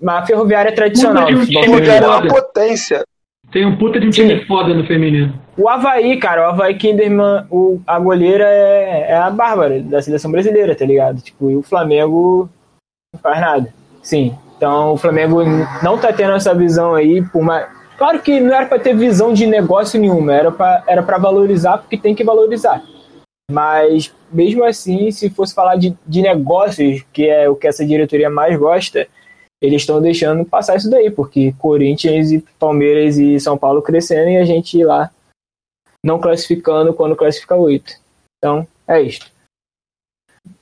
[0.00, 1.28] Mas a ferroviária é tradicional.
[1.28, 1.46] Um.
[1.46, 3.02] Ferroviária é uma potência.
[3.50, 5.32] Tem um puta de um time foda no feminino.
[5.56, 10.30] O Havaí, cara, o Havaí Kinderman, o, a goleira é, é a Bárbara da seleção
[10.30, 11.22] brasileira, tá ligado?
[11.22, 12.50] Tipo, e o Flamengo
[13.14, 13.72] não faz nada.
[14.02, 14.36] Sim.
[14.56, 15.42] Então o Flamengo
[15.82, 17.66] não tá tendo essa visão aí, por mais.
[17.96, 21.96] Claro que não era pra ter visão de negócio nenhuma, era pra, era valorizar porque
[21.96, 22.82] tem que valorizar.
[23.50, 28.28] Mas mesmo assim, se fosse falar de, de negócios, que é o que essa diretoria
[28.28, 29.06] mais gosta,
[29.62, 34.36] eles estão deixando passar isso daí, porque Corinthians e Palmeiras e São Paulo crescendo e
[34.36, 35.10] a gente lá
[36.04, 37.94] não classificando quando classifica oito.
[38.38, 39.32] Então, é isso.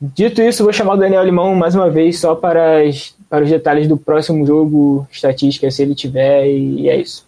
[0.00, 3.50] Dito isso, vou chamar o Daniel Limão mais uma vez só para, as, para os
[3.50, 7.26] detalhes do próximo jogo, estatística, se ele tiver, e é isso.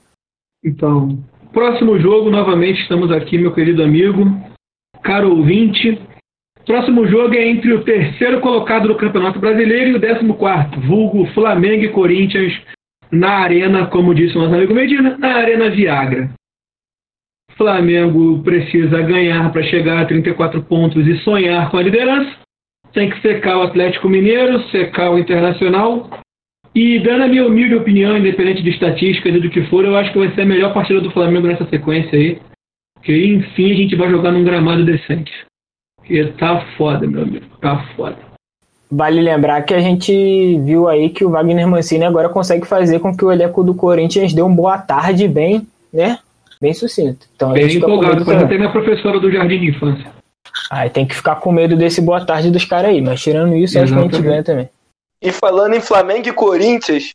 [0.64, 1.18] Então,
[1.52, 4.24] próximo jogo, novamente estamos aqui, meu querido amigo,
[5.02, 6.00] caro ouvinte.
[6.64, 11.26] Próximo jogo é entre o terceiro colocado do Campeonato Brasileiro e o décimo quarto, vulgo
[11.34, 12.52] Flamengo e Corinthians,
[13.10, 16.30] na arena, como disse o nosso amigo Medina, na Arena Viagra.
[17.56, 22.45] Flamengo precisa ganhar para chegar a 34 pontos e sonhar com a liderança.
[22.92, 26.08] Tem que secar o Atlético Mineiro, secar o Internacional.
[26.74, 30.12] E dando a minha humilde opinião, independente de estatísticas e do que for, eu acho
[30.12, 32.38] que vai ser a melhor partida do Flamengo nessa sequência aí.
[33.02, 35.32] Que enfim a gente vai jogar num gramado decente.
[35.96, 37.46] Porque tá foda, meu amigo.
[37.60, 38.18] Tá foda.
[38.90, 40.12] Vale lembrar que a gente
[40.58, 44.32] viu aí que o Wagner Mancini agora consegue fazer com que o elenco do Corinthians
[44.32, 46.18] dê um boa tarde bem, né?
[46.60, 47.26] Bem sucinto.
[47.34, 50.15] Então, Bem empolgado, pode até minha professora do Jardim de Infância.
[50.70, 53.78] Aí tem que ficar com medo desse boa tarde dos caras aí, mas tirando isso,
[53.78, 54.68] acho que a gente ganha também.
[55.22, 57.14] E falando em Flamengo e Corinthians,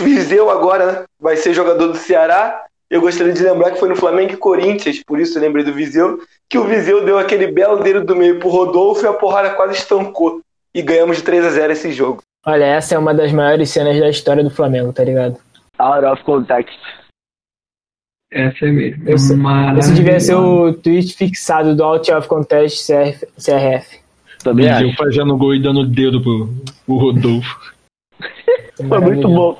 [0.00, 2.64] Viseu agora né, vai ser jogador do Ceará.
[2.88, 5.72] Eu gostaria de lembrar que foi no Flamengo e Corinthians, por isso eu lembrei do
[5.72, 9.50] Viseu, que o Viseu deu aquele belo dedo do meio pro Rodolfo e a porrada
[9.50, 10.40] quase estancou.
[10.74, 12.22] E ganhamos de 3 a 0 esse jogo.
[12.46, 15.38] Olha, essa é uma das maiores cenas da história do Flamengo, tá ligado?
[15.78, 16.78] Out of context.
[18.34, 19.08] Essa é mesmo.
[19.08, 19.34] Esse,
[19.78, 23.26] esse devia ser o tweet fixado do Out of Contest CRF.
[23.36, 24.00] CRF.
[24.42, 24.96] Também acho.
[24.96, 26.50] fazendo gol e dando dedo pro,
[26.84, 27.72] pro Rodolfo.
[28.76, 29.56] Foi muito bom.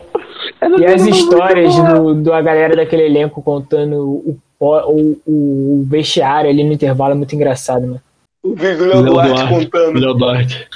[0.61, 6.51] Essa E as histórias do, da galera daquele elenco contando o, o, o, o vestiário
[6.51, 8.03] ali no intervalo é muito engraçado, mano.
[8.43, 9.55] O vídeo do Léo Léo Duarte Duarte.
[9.55, 10.01] contando.
[10.01, 10.69] Léo Duarte.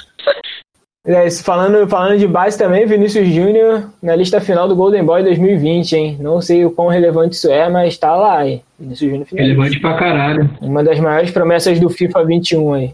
[1.05, 5.93] É, falando, falando de base também, Vinícius Júnior na lista final do Golden Boy 2020,
[5.93, 6.17] hein?
[6.19, 8.61] Não sei o quão relevante isso é, mas tá lá, hein?
[8.77, 9.45] Vinícius Júnior final.
[9.45, 10.49] Relevante pra caralho.
[10.61, 12.93] Uma das maiores promessas do FIFA 21 aí.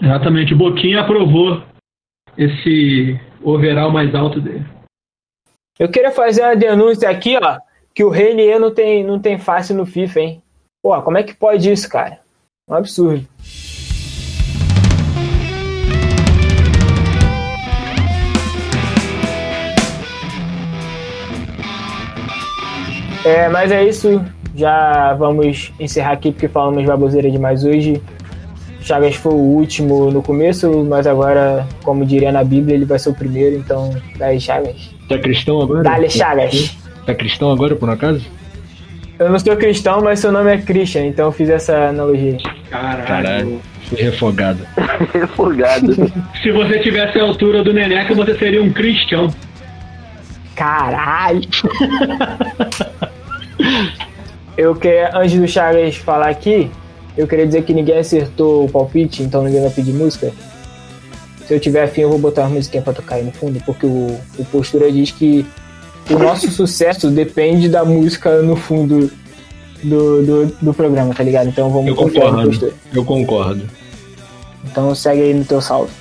[0.00, 0.54] Exatamente.
[0.54, 1.62] O Boquinha aprovou
[2.36, 4.64] esse overall mais alto dele.
[5.78, 7.58] Eu queria fazer uma denúncia aqui, ó,
[7.94, 10.42] que o Renier não tem, não tem face no FIFA, hein?
[10.82, 12.20] Pô, como é que pode isso, cara?
[12.68, 13.26] Um absurdo.
[23.24, 24.22] É, mas é isso.
[24.54, 28.00] Já vamos encerrar aqui porque falamos baboseira demais hoje.
[28.80, 33.08] Chagas foi o último no começo, mas agora, como diria na Bíblia, ele vai ser
[33.08, 34.94] o primeiro, então dá Chagas.
[35.08, 35.82] Tá cristão agora?
[35.82, 36.76] Dá-lhe Chagas.
[37.06, 38.22] Tá cristão agora, por acaso?
[39.18, 42.36] Eu não sou cristão, mas seu nome é Christian, então eu fiz essa analogia.
[42.68, 43.06] Caralho.
[43.06, 43.60] Caralho.
[43.88, 44.66] Fui refogado.
[45.14, 45.94] Refogado.
[46.42, 49.32] Se você tivesse a altura do Neneca, você seria um cristão.
[50.54, 51.40] Caralho!
[54.56, 56.70] eu queria, antes do Chagas falar aqui,
[57.16, 60.32] eu queria dizer que ninguém acertou o palpite, então ninguém vai pedir música.
[61.46, 63.86] Se eu tiver afim, eu vou botar uma musiquinha pra tocar aí no fundo, porque
[63.86, 65.44] o, o Postura diz que
[66.10, 69.10] o nosso sucesso depende da música no fundo
[69.82, 71.48] do, do, do programa, tá ligado?
[71.48, 72.74] Então vamos Eu concordo.
[72.92, 73.68] Eu concordo.
[74.64, 75.92] Então segue aí no teu salve.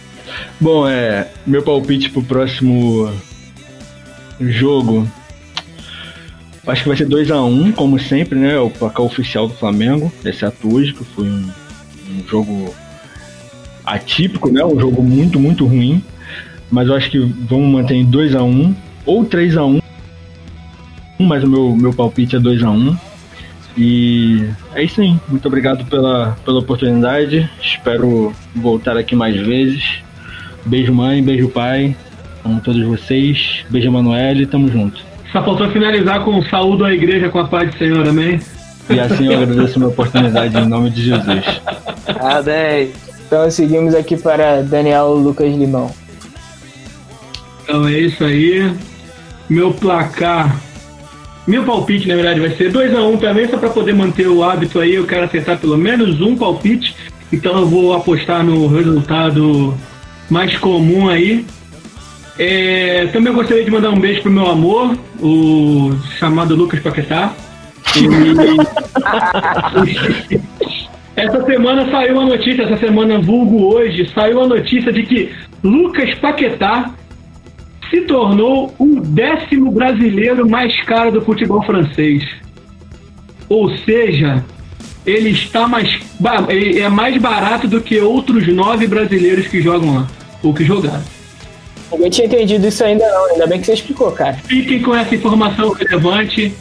[0.59, 1.27] Bom, é.
[1.45, 3.11] Meu palpite pro próximo
[4.39, 5.07] jogo.
[6.65, 8.57] Acho que vai ser 2x1, como sempre, né?
[8.57, 11.49] O placar oficial do Flamengo, exceto hoje, que foi um,
[12.09, 12.73] um jogo
[13.85, 14.63] atípico, né?
[14.63, 16.01] Um jogo muito, muito ruim.
[16.71, 18.73] Mas eu acho que vamos manter em 2x1
[19.05, 19.81] ou 3x1.
[21.19, 22.97] Mas o meu, meu palpite é 2x1.
[23.77, 25.15] E é isso aí.
[25.27, 27.49] Muito obrigado pela, pela oportunidade.
[27.61, 29.83] Espero voltar aqui mais vezes.
[30.65, 31.95] Beijo mãe, beijo pai.
[32.45, 33.65] Amo todos vocês.
[33.69, 35.12] Beijo Emanuele, tamo junto.
[35.33, 38.39] Só faltou finalizar com saúdo à igreja com a paz do Senhor, amém?
[38.87, 41.43] E assim eu agradeço a minha oportunidade em nome de Jesus.
[42.19, 42.91] Amém.
[43.25, 45.91] Então seguimos aqui para Daniel Lucas Limão.
[47.63, 48.71] Então é isso aí.
[49.49, 50.55] Meu placar.
[51.47, 54.93] Meu palpite, na verdade, vai ser 2x1 também, só para poder manter o hábito aí.
[54.93, 56.95] Eu quero acertar pelo menos um palpite.
[57.31, 59.75] Então eu vou apostar no resultado
[60.29, 61.43] mais comum aí.
[62.37, 67.33] É, também gostaria de mandar um beijo pro meu amor, o chamado Lucas Paquetá.
[67.95, 68.07] E-
[71.15, 75.31] essa semana saiu a notícia, essa semana vulgo hoje, saiu a notícia de que
[75.63, 76.91] Lucas Paquetá
[77.89, 82.27] se tornou o décimo brasileiro mais caro do futebol francês.
[83.47, 84.43] Ou seja,
[85.05, 85.99] ele está mais
[86.49, 90.07] é mais barato do que outros nove brasileiros que jogam lá,
[90.41, 91.03] ou que jogaram.
[91.93, 94.33] Ninguém tinha entendido isso ainda não, ainda bem que você explicou, cara.
[94.45, 96.53] Fiquem com essa informação relevante.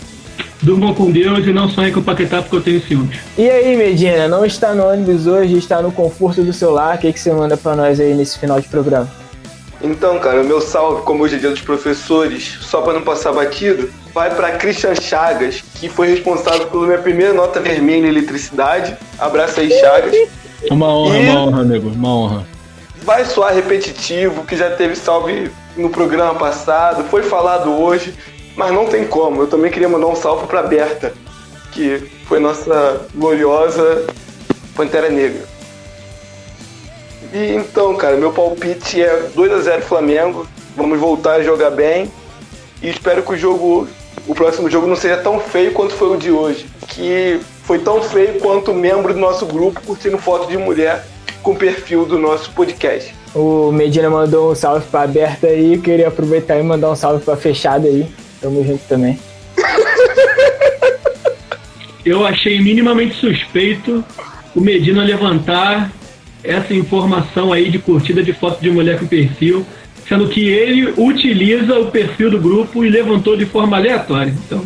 [0.63, 3.19] Durmam com Deus e não sonhem com o Paquetá porque eu tenho ciúmes.
[3.37, 6.95] E aí, Medina, não está no ônibus hoje, está no conforto do celular.
[6.95, 9.11] O que, que você manda pra nós aí nesse final de programa?
[9.83, 13.33] Então, cara, o meu salve, como hoje é dia dos professores, só pra não passar
[13.33, 18.97] batido, vai pra Christian Chagas, que foi responsável pela minha primeira nota vermelha em eletricidade.
[19.19, 20.15] Abraço aí, Chagas.
[20.71, 21.89] Uma honra, E- uma honra, nego.
[21.89, 22.47] Uma honra.
[23.05, 28.15] Vai soar repetitivo, que já teve salve no programa passado, foi falado hoje,
[28.57, 29.43] mas não tem como.
[29.43, 31.13] Eu também queria mandar um salve pra Berta,
[31.73, 34.07] que foi nossa gloriosa
[34.77, 35.43] Pantera Negra.
[37.33, 40.47] E então, cara, meu palpite é 2 a 0 Flamengo.
[40.77, 42.09] Vamos voltar a jogar bem.
[42.81, 43.89] E espero que o jogo,
[44.29, 46.67] o próximo jogo não seja tão feio quanto foi o de hoje.
[46.89, 51.05] Que foi tão feio quanto membro do nosso grupo curtindo foto de mulher
[51.43, 53.15] com o perfil do nosso podcast.
[53.35, 57.37] O Medina mandou um salve pra Berta aí, queria aproveitar e mandar um salve pra
[57.37, 58.07] Fechada aí.
[58.41, 59.19] Tamo junto também.
[62.05, 64.05] Eu achei minimamente suspeito
[64.55, 65.91] o Medina levantar
[66.43, 69.65] essa informação aí de curtida de foto de mulher com perfil,
[70.09, 74.35] sendo que ele utiliza o perfil do grupo e levantou de forma aleatória.
[74.47, 74.61] Então,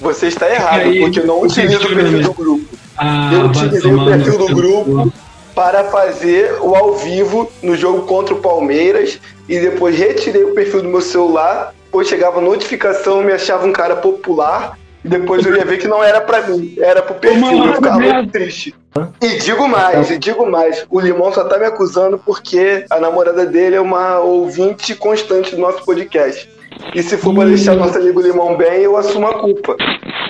[0.00, 2.64] Você está errado, aí, porque eu não utilizo o tira perfil do grupo.
[2.98, 5.12] ah, Eu utilizei o perfil no do grupo.
[5.60, 10.80] Para fazer o ao vivo no jogo contra o Palmeiras e depois retirei o perfil
[10.80, 15.66] do meu celular, pois chegava notificação, me achava um cara popular e depois eu ia
[15.66, 18.74] ver que não era pra mim, era pro perfil, eu ficava muito triste.
[19.20, 23.44] E digo mais, e digo mais, o Limão só tá me acusando porque a namorada
[23.44, 26.48] dele é uma ouvinte constante do nosso podcast.
[26.94, 29.76] E se for pra deixar nosso amigo Limão bem, eu assumo a culpa.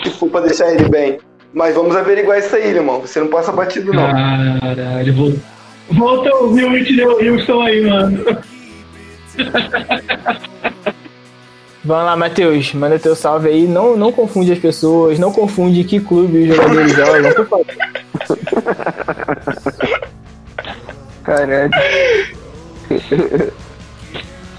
[0.03, 1.21] Se for pra deixar ele bem.
[1.53, 3.01] Mas vamos averiguar isso aí, Limão.
[3.01, 4.09] Você não passa batido, não.
[4.61, 5.35] Caralho, vou...
[5.91, 8.25] volta a ouvir o Whitney Houston aí, mano.
[11.83, 13.67] Vamos lá, Matheus, manda teu salve aí.
[13.67, 17.65] Não, não confunde as pessoas, não confunde que clube os jogadores jogam, por favor.
[21.25, 21.71] Caralho.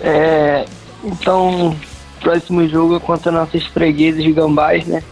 [0.02, 0.66] é,
[1.04, 1.76] então,
[2.22, 5.04] próximo jogo é contra nossos fregueses de gambás, né?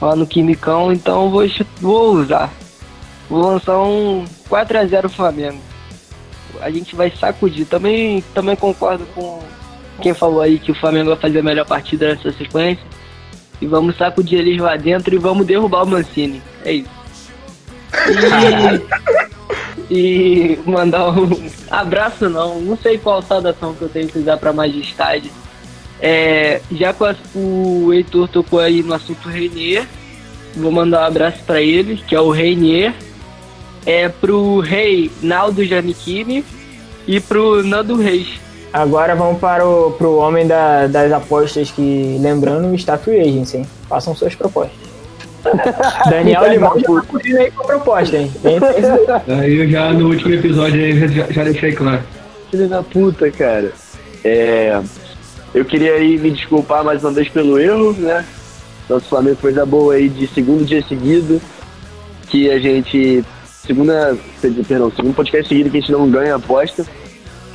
[0.00, 1.44] Lá no Quimicão, então vou,
[1.80, 2.52] vou usar.
[3.28, 5.60] Vou lançar um 4x0 Flamengo.
[6.60, 7.66] A gente vai sacudir.
[7.66, 9.40] Também, também concordo com
[10.00, 12.84] quem falou aí que o Flamengo vai fazer a melhor partida nessa sequência.
[13.60, 16.40] E vamos sacudir eles lá dentro e vamos derrubar o Mancini.
[16.64, 16.98] É isso.
[19.90, 19.90] E,
[20.54, 24.52] e mandar um abraço não, não sei qual saudação que eu tenho que usar pra
[24.52, 25.30] majestade.
[26.00, 27.02] É, já que
[27.34, 29.84] o Heitor tocou aí no assunto Reinier,
[30.56, 32.92] vou mandar um abraço pra ele, que é o Reinier.
[33.86, 36.44] É pro rei Naldo Janichini
[37.06, 38.28] e pro Nando Reis.
[38.70, 43.66] Agora vamos para o pro homem da- das apostas que, lembrando, está free agency, hein?
[43.88, 44.76] Façam suas propostas.
[46.10, 48.30] Daniel Limão já tá aí com a proposta, hein?
[48.44, 52.02] Eu já no último episódio aí já, já deixei claro.
[52.50, 53.72] Filho da puta, cara.
[54.22, 54.78] É,
[55.54, 58.24] eu queria aí me desculpar mais uma vez pelo erro, né?
[58.88, 61.40] Nosso Flamengo fez a boa aí de segundo dia seguido,
[62.28, 63.24] que a gente.
[63.44, 64.16] Segunda.
[64.40, 66.86] Perdão, segundo podcast seguido que a gente não ganha aposta.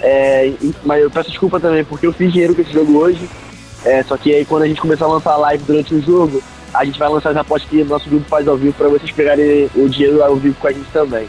[0.02, 3.28] É, mas eu peço desculpa também, porque eu fiz dinheiro com esse jogo hoje.
[3.86, 6.41] É, só que aí quando a gente começar a lançar live durante o jogo,
[6.74, 9.12] a gente vai lançar as apostas que o nosso grupo faz ao vivo para vocês
[9.12, 11.28] pegarem o dinheiro ao vivo com a gente também.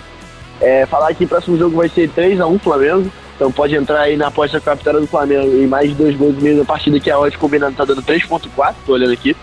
[0.60, 3.10] É, falar que o próximo jogo vai ser 3x1 Flamengo.
[3.34, 6.16] Então pode entrar aí na aposta com a vitória do Flamengo e mais de dois
[6.16, 9.36] gols no meio da partida, que a odd combinando tá dando 3.4, tô olhando aqui.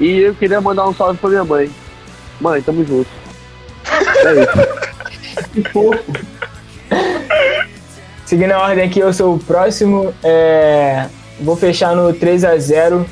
[0.00, 1.70] E eu queria mandar um salve pra minha mãe.
[2.40, 3.08] Mãe, tamo junto.
[3.86, 4.84] É isso.
[5.52, 6.02] Que fofo.
[8.24, 10.12] Seguindo a ordem aqui, eu sou o próximo.
[10.22, 11.06] é,
[11.40, 13.04] vou fechar no 3x0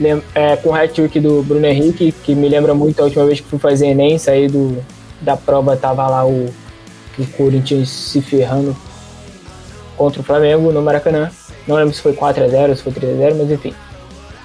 [0.00, 3.40] lem- é, com o hat-trick do Bruno Henrique, que me lembra muito a última vez
[3.40, 4.82] que fui fazer Enem, saí do,
[5.20, 6.52] da prova, tava lá o,
[7.20, 8.76] o Corinthians se ferrando
[9.96, 11.30] contra o Flamengo no Maracanã.
[11.66, 13.74] Não lembro se foi 4x0, se foi 3x0, mas enfim.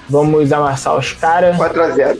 [0.08, 1.56] Vamos amassar os caras.
[1.56, 2.18] 4x0.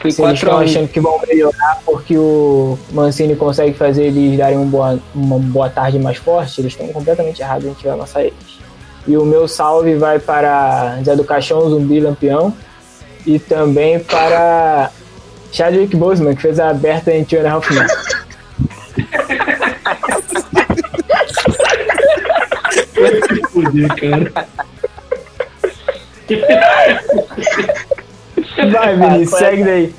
[0.00, 0.64] Foi Se eles estão 4x1.
[0.64, 5.70] achando que vão melhorar porque o Mancini consegue fazer eles darem um boa, uma boa
[5.70, 8.58] tarde mais forte, eles estão completamente errados, a gente vai amassar eles.
[9.06, 12.52] E o meu salve vai para Zé do Caixão, Zumbi Lampião,
[13.26, 14.90] e também para
[15.52, 17.86] Chadwick Boseman, que fez a aberta em Two and a Half Men.
[22.94, 24.48] Vai se fuder, cara.
[28.70, 29.94] Vai, Vinícius, segue daí.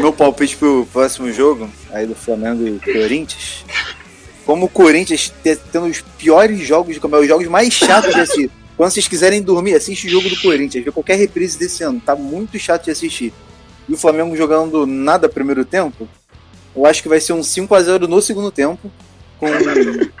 [0.00, 3.64] Meu palpite pro próximo jogo, aí do Flamengo e Corinthians,
[4.44, 8.20] como o Corinthians te- tendo os piores jogos, como é, os jogos mais chatos de
[8.20, 8.50] assistir.
[8.76, 12.16] Quando vocês quiserem dormir, assiste o jogo do Corinthians, vê qualquer reprise desse ano, tá
[12.16, 13.32] muito chato de assistir.
[13.88, 16.08] E o Flamengo jogando nada primeiro tempo,
[16.74, 18.90] eu acho que vai ser um 5 a 0 no segundo tempo,
[19.38, 19.46] com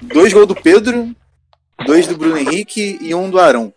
[0.02, 1.08] dois gols do Pedro,
[1.86, 3.72] dois do Bruno Henrique e um do Arão.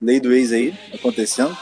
[0.00, 1.56] Lei do ex aí, acontecendo.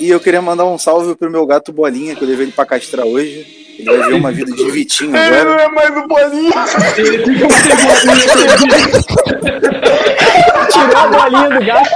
[0.00, 2.66] E eu queria mandar um salve pro meu gato Bolinha, que eu levei ele pra
[2.66, 3.62] castrar hoje.
[3.78, 5.44] Ele vai ver uma vida de Vitinho Ele agora.
[5.44, 6.52] não é mais o bolinho.
[10.70, 11.90] Tirou a bolinha do gato.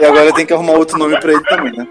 [0.00, 1.86] E agora tem que arrumar outro nome pra ele também, né?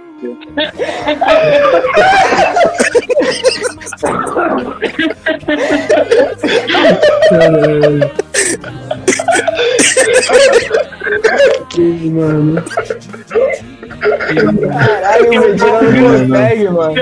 [12.11, 12.63] Mano.
[14.71, 16.95] Caralho, o Medina não consegue, mano.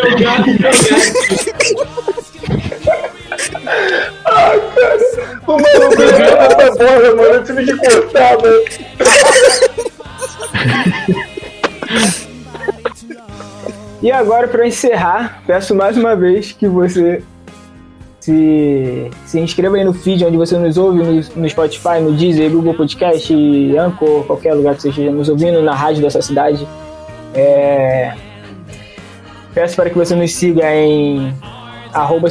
[5.47, 7.33] O maluco levanta essa bola, mano.
[7.33, 8.61] Eu tive que cortar, mano.
[14.01, 17.23] E agora, para encerrar, peço mais uma vez que você
[18.19, 22.51] se, se inscreva aí no feed onde você nos ouve, no, no Spotify, no Deezer,
[22.51, 23.33] Google Podcast,
[23.77, 26.67] Anchor, qualquer lugar que você esteja nos ouvindo, na rádio dessa cidade.
[27.33, 28.13] É,
[29.55, 31.33] Peço para que você nos siga em
[31.93, 32.27] arroba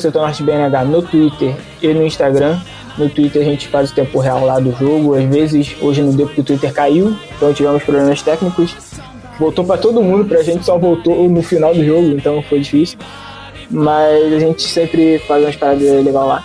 [0.86, 2.60] no Twitter e no Instagram.
[2.98, 5.14] No Twitter a gente faz o tempo real lá do jogo.
[5.14, 8.76] Às vezes, hoje não deu porque o Twitter caiu, então tivemos problemas técnicos.
[9.38, 12.98] Voltou para todo mundo, pra gente só voltou no final do jogo, então foi difícil.
[13.70, 16.44] Mas a gente sempre faz umas paradas legais lá.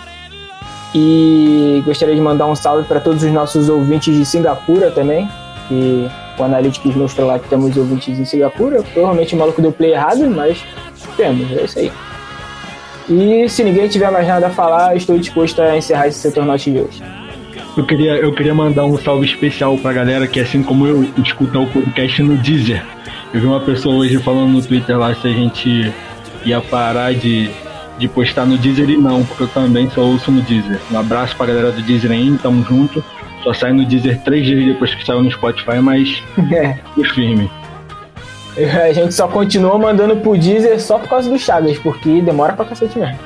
[0.94, 5.28] E gostaria de mandar um salve para todos os nossos ouvintes de Singapura também,
[5.68, 8.82] que o Analytics mostrou lá que temos ouvintes em Singapura.
[8.82, 10.64] Provavelmente o maluco deu play errado, mas
[11.16, 11.92] temos, é isso aí.
[13.08, 16.70] E se ninguém tiver mais nada a falar, estou disposto a encerrar esse setor norte
[16.70, 17.02] de hoje.
[17.76, 21.58] Eu queria, eu queria mandar um salve especial pra galera que, assim como eu, escuta
[21.58, 22.84] o podcast no Deezer.
[23.32, 25.92] Eu vi uma pessoa hoje falando no Twitter lá se a gente
[26.44, 27.48] ia parar de,
[27.98, 30.80] de postar no Deezer e não, porque eu também só ouço no Deezer.
[30.90, 33.02] Um abraço pra galera do Deezer aí, tamo junto.
[33.44, 36.76] Só sai no Deezer três dias depois que saiu no Spotify, mas É,
[37.14, 37.50] firme.
[38.84, 42.64] a gente só continua mandando pro Deezer só por causa do Chagas, porque demora pra
[42.64, 43.16] cacete mesmo.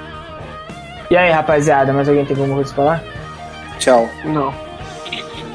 [1.10, 3.23] E aí, rapaziada, mais alguém tem alguma coisa pra falar?
[3.78, 4.08] Tchau.
[4.24, 4.52] Não.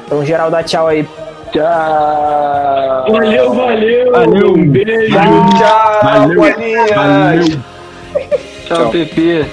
[0.04, 1.06] Então, geral, dá tchau aí.
[1.52, 3.12] Tchau.
[3.12, 4.12] Valeu, valeu.
[4.12, 4.52] Valeu.
[4.54, 5.16] Um beijo.
[5.16, 6.40] Tchau, Valeu.
[6.40, 6.90] bolinhas.
[6.90, 7.44] Valeu.
[8.66, 8.90] Tchau, Tchau.
[8.90, 9.46] Pepe.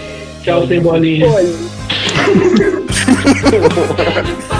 [0.43, 1.27] Tchau, sem bolinha.
[1.27, 1.53] Olha.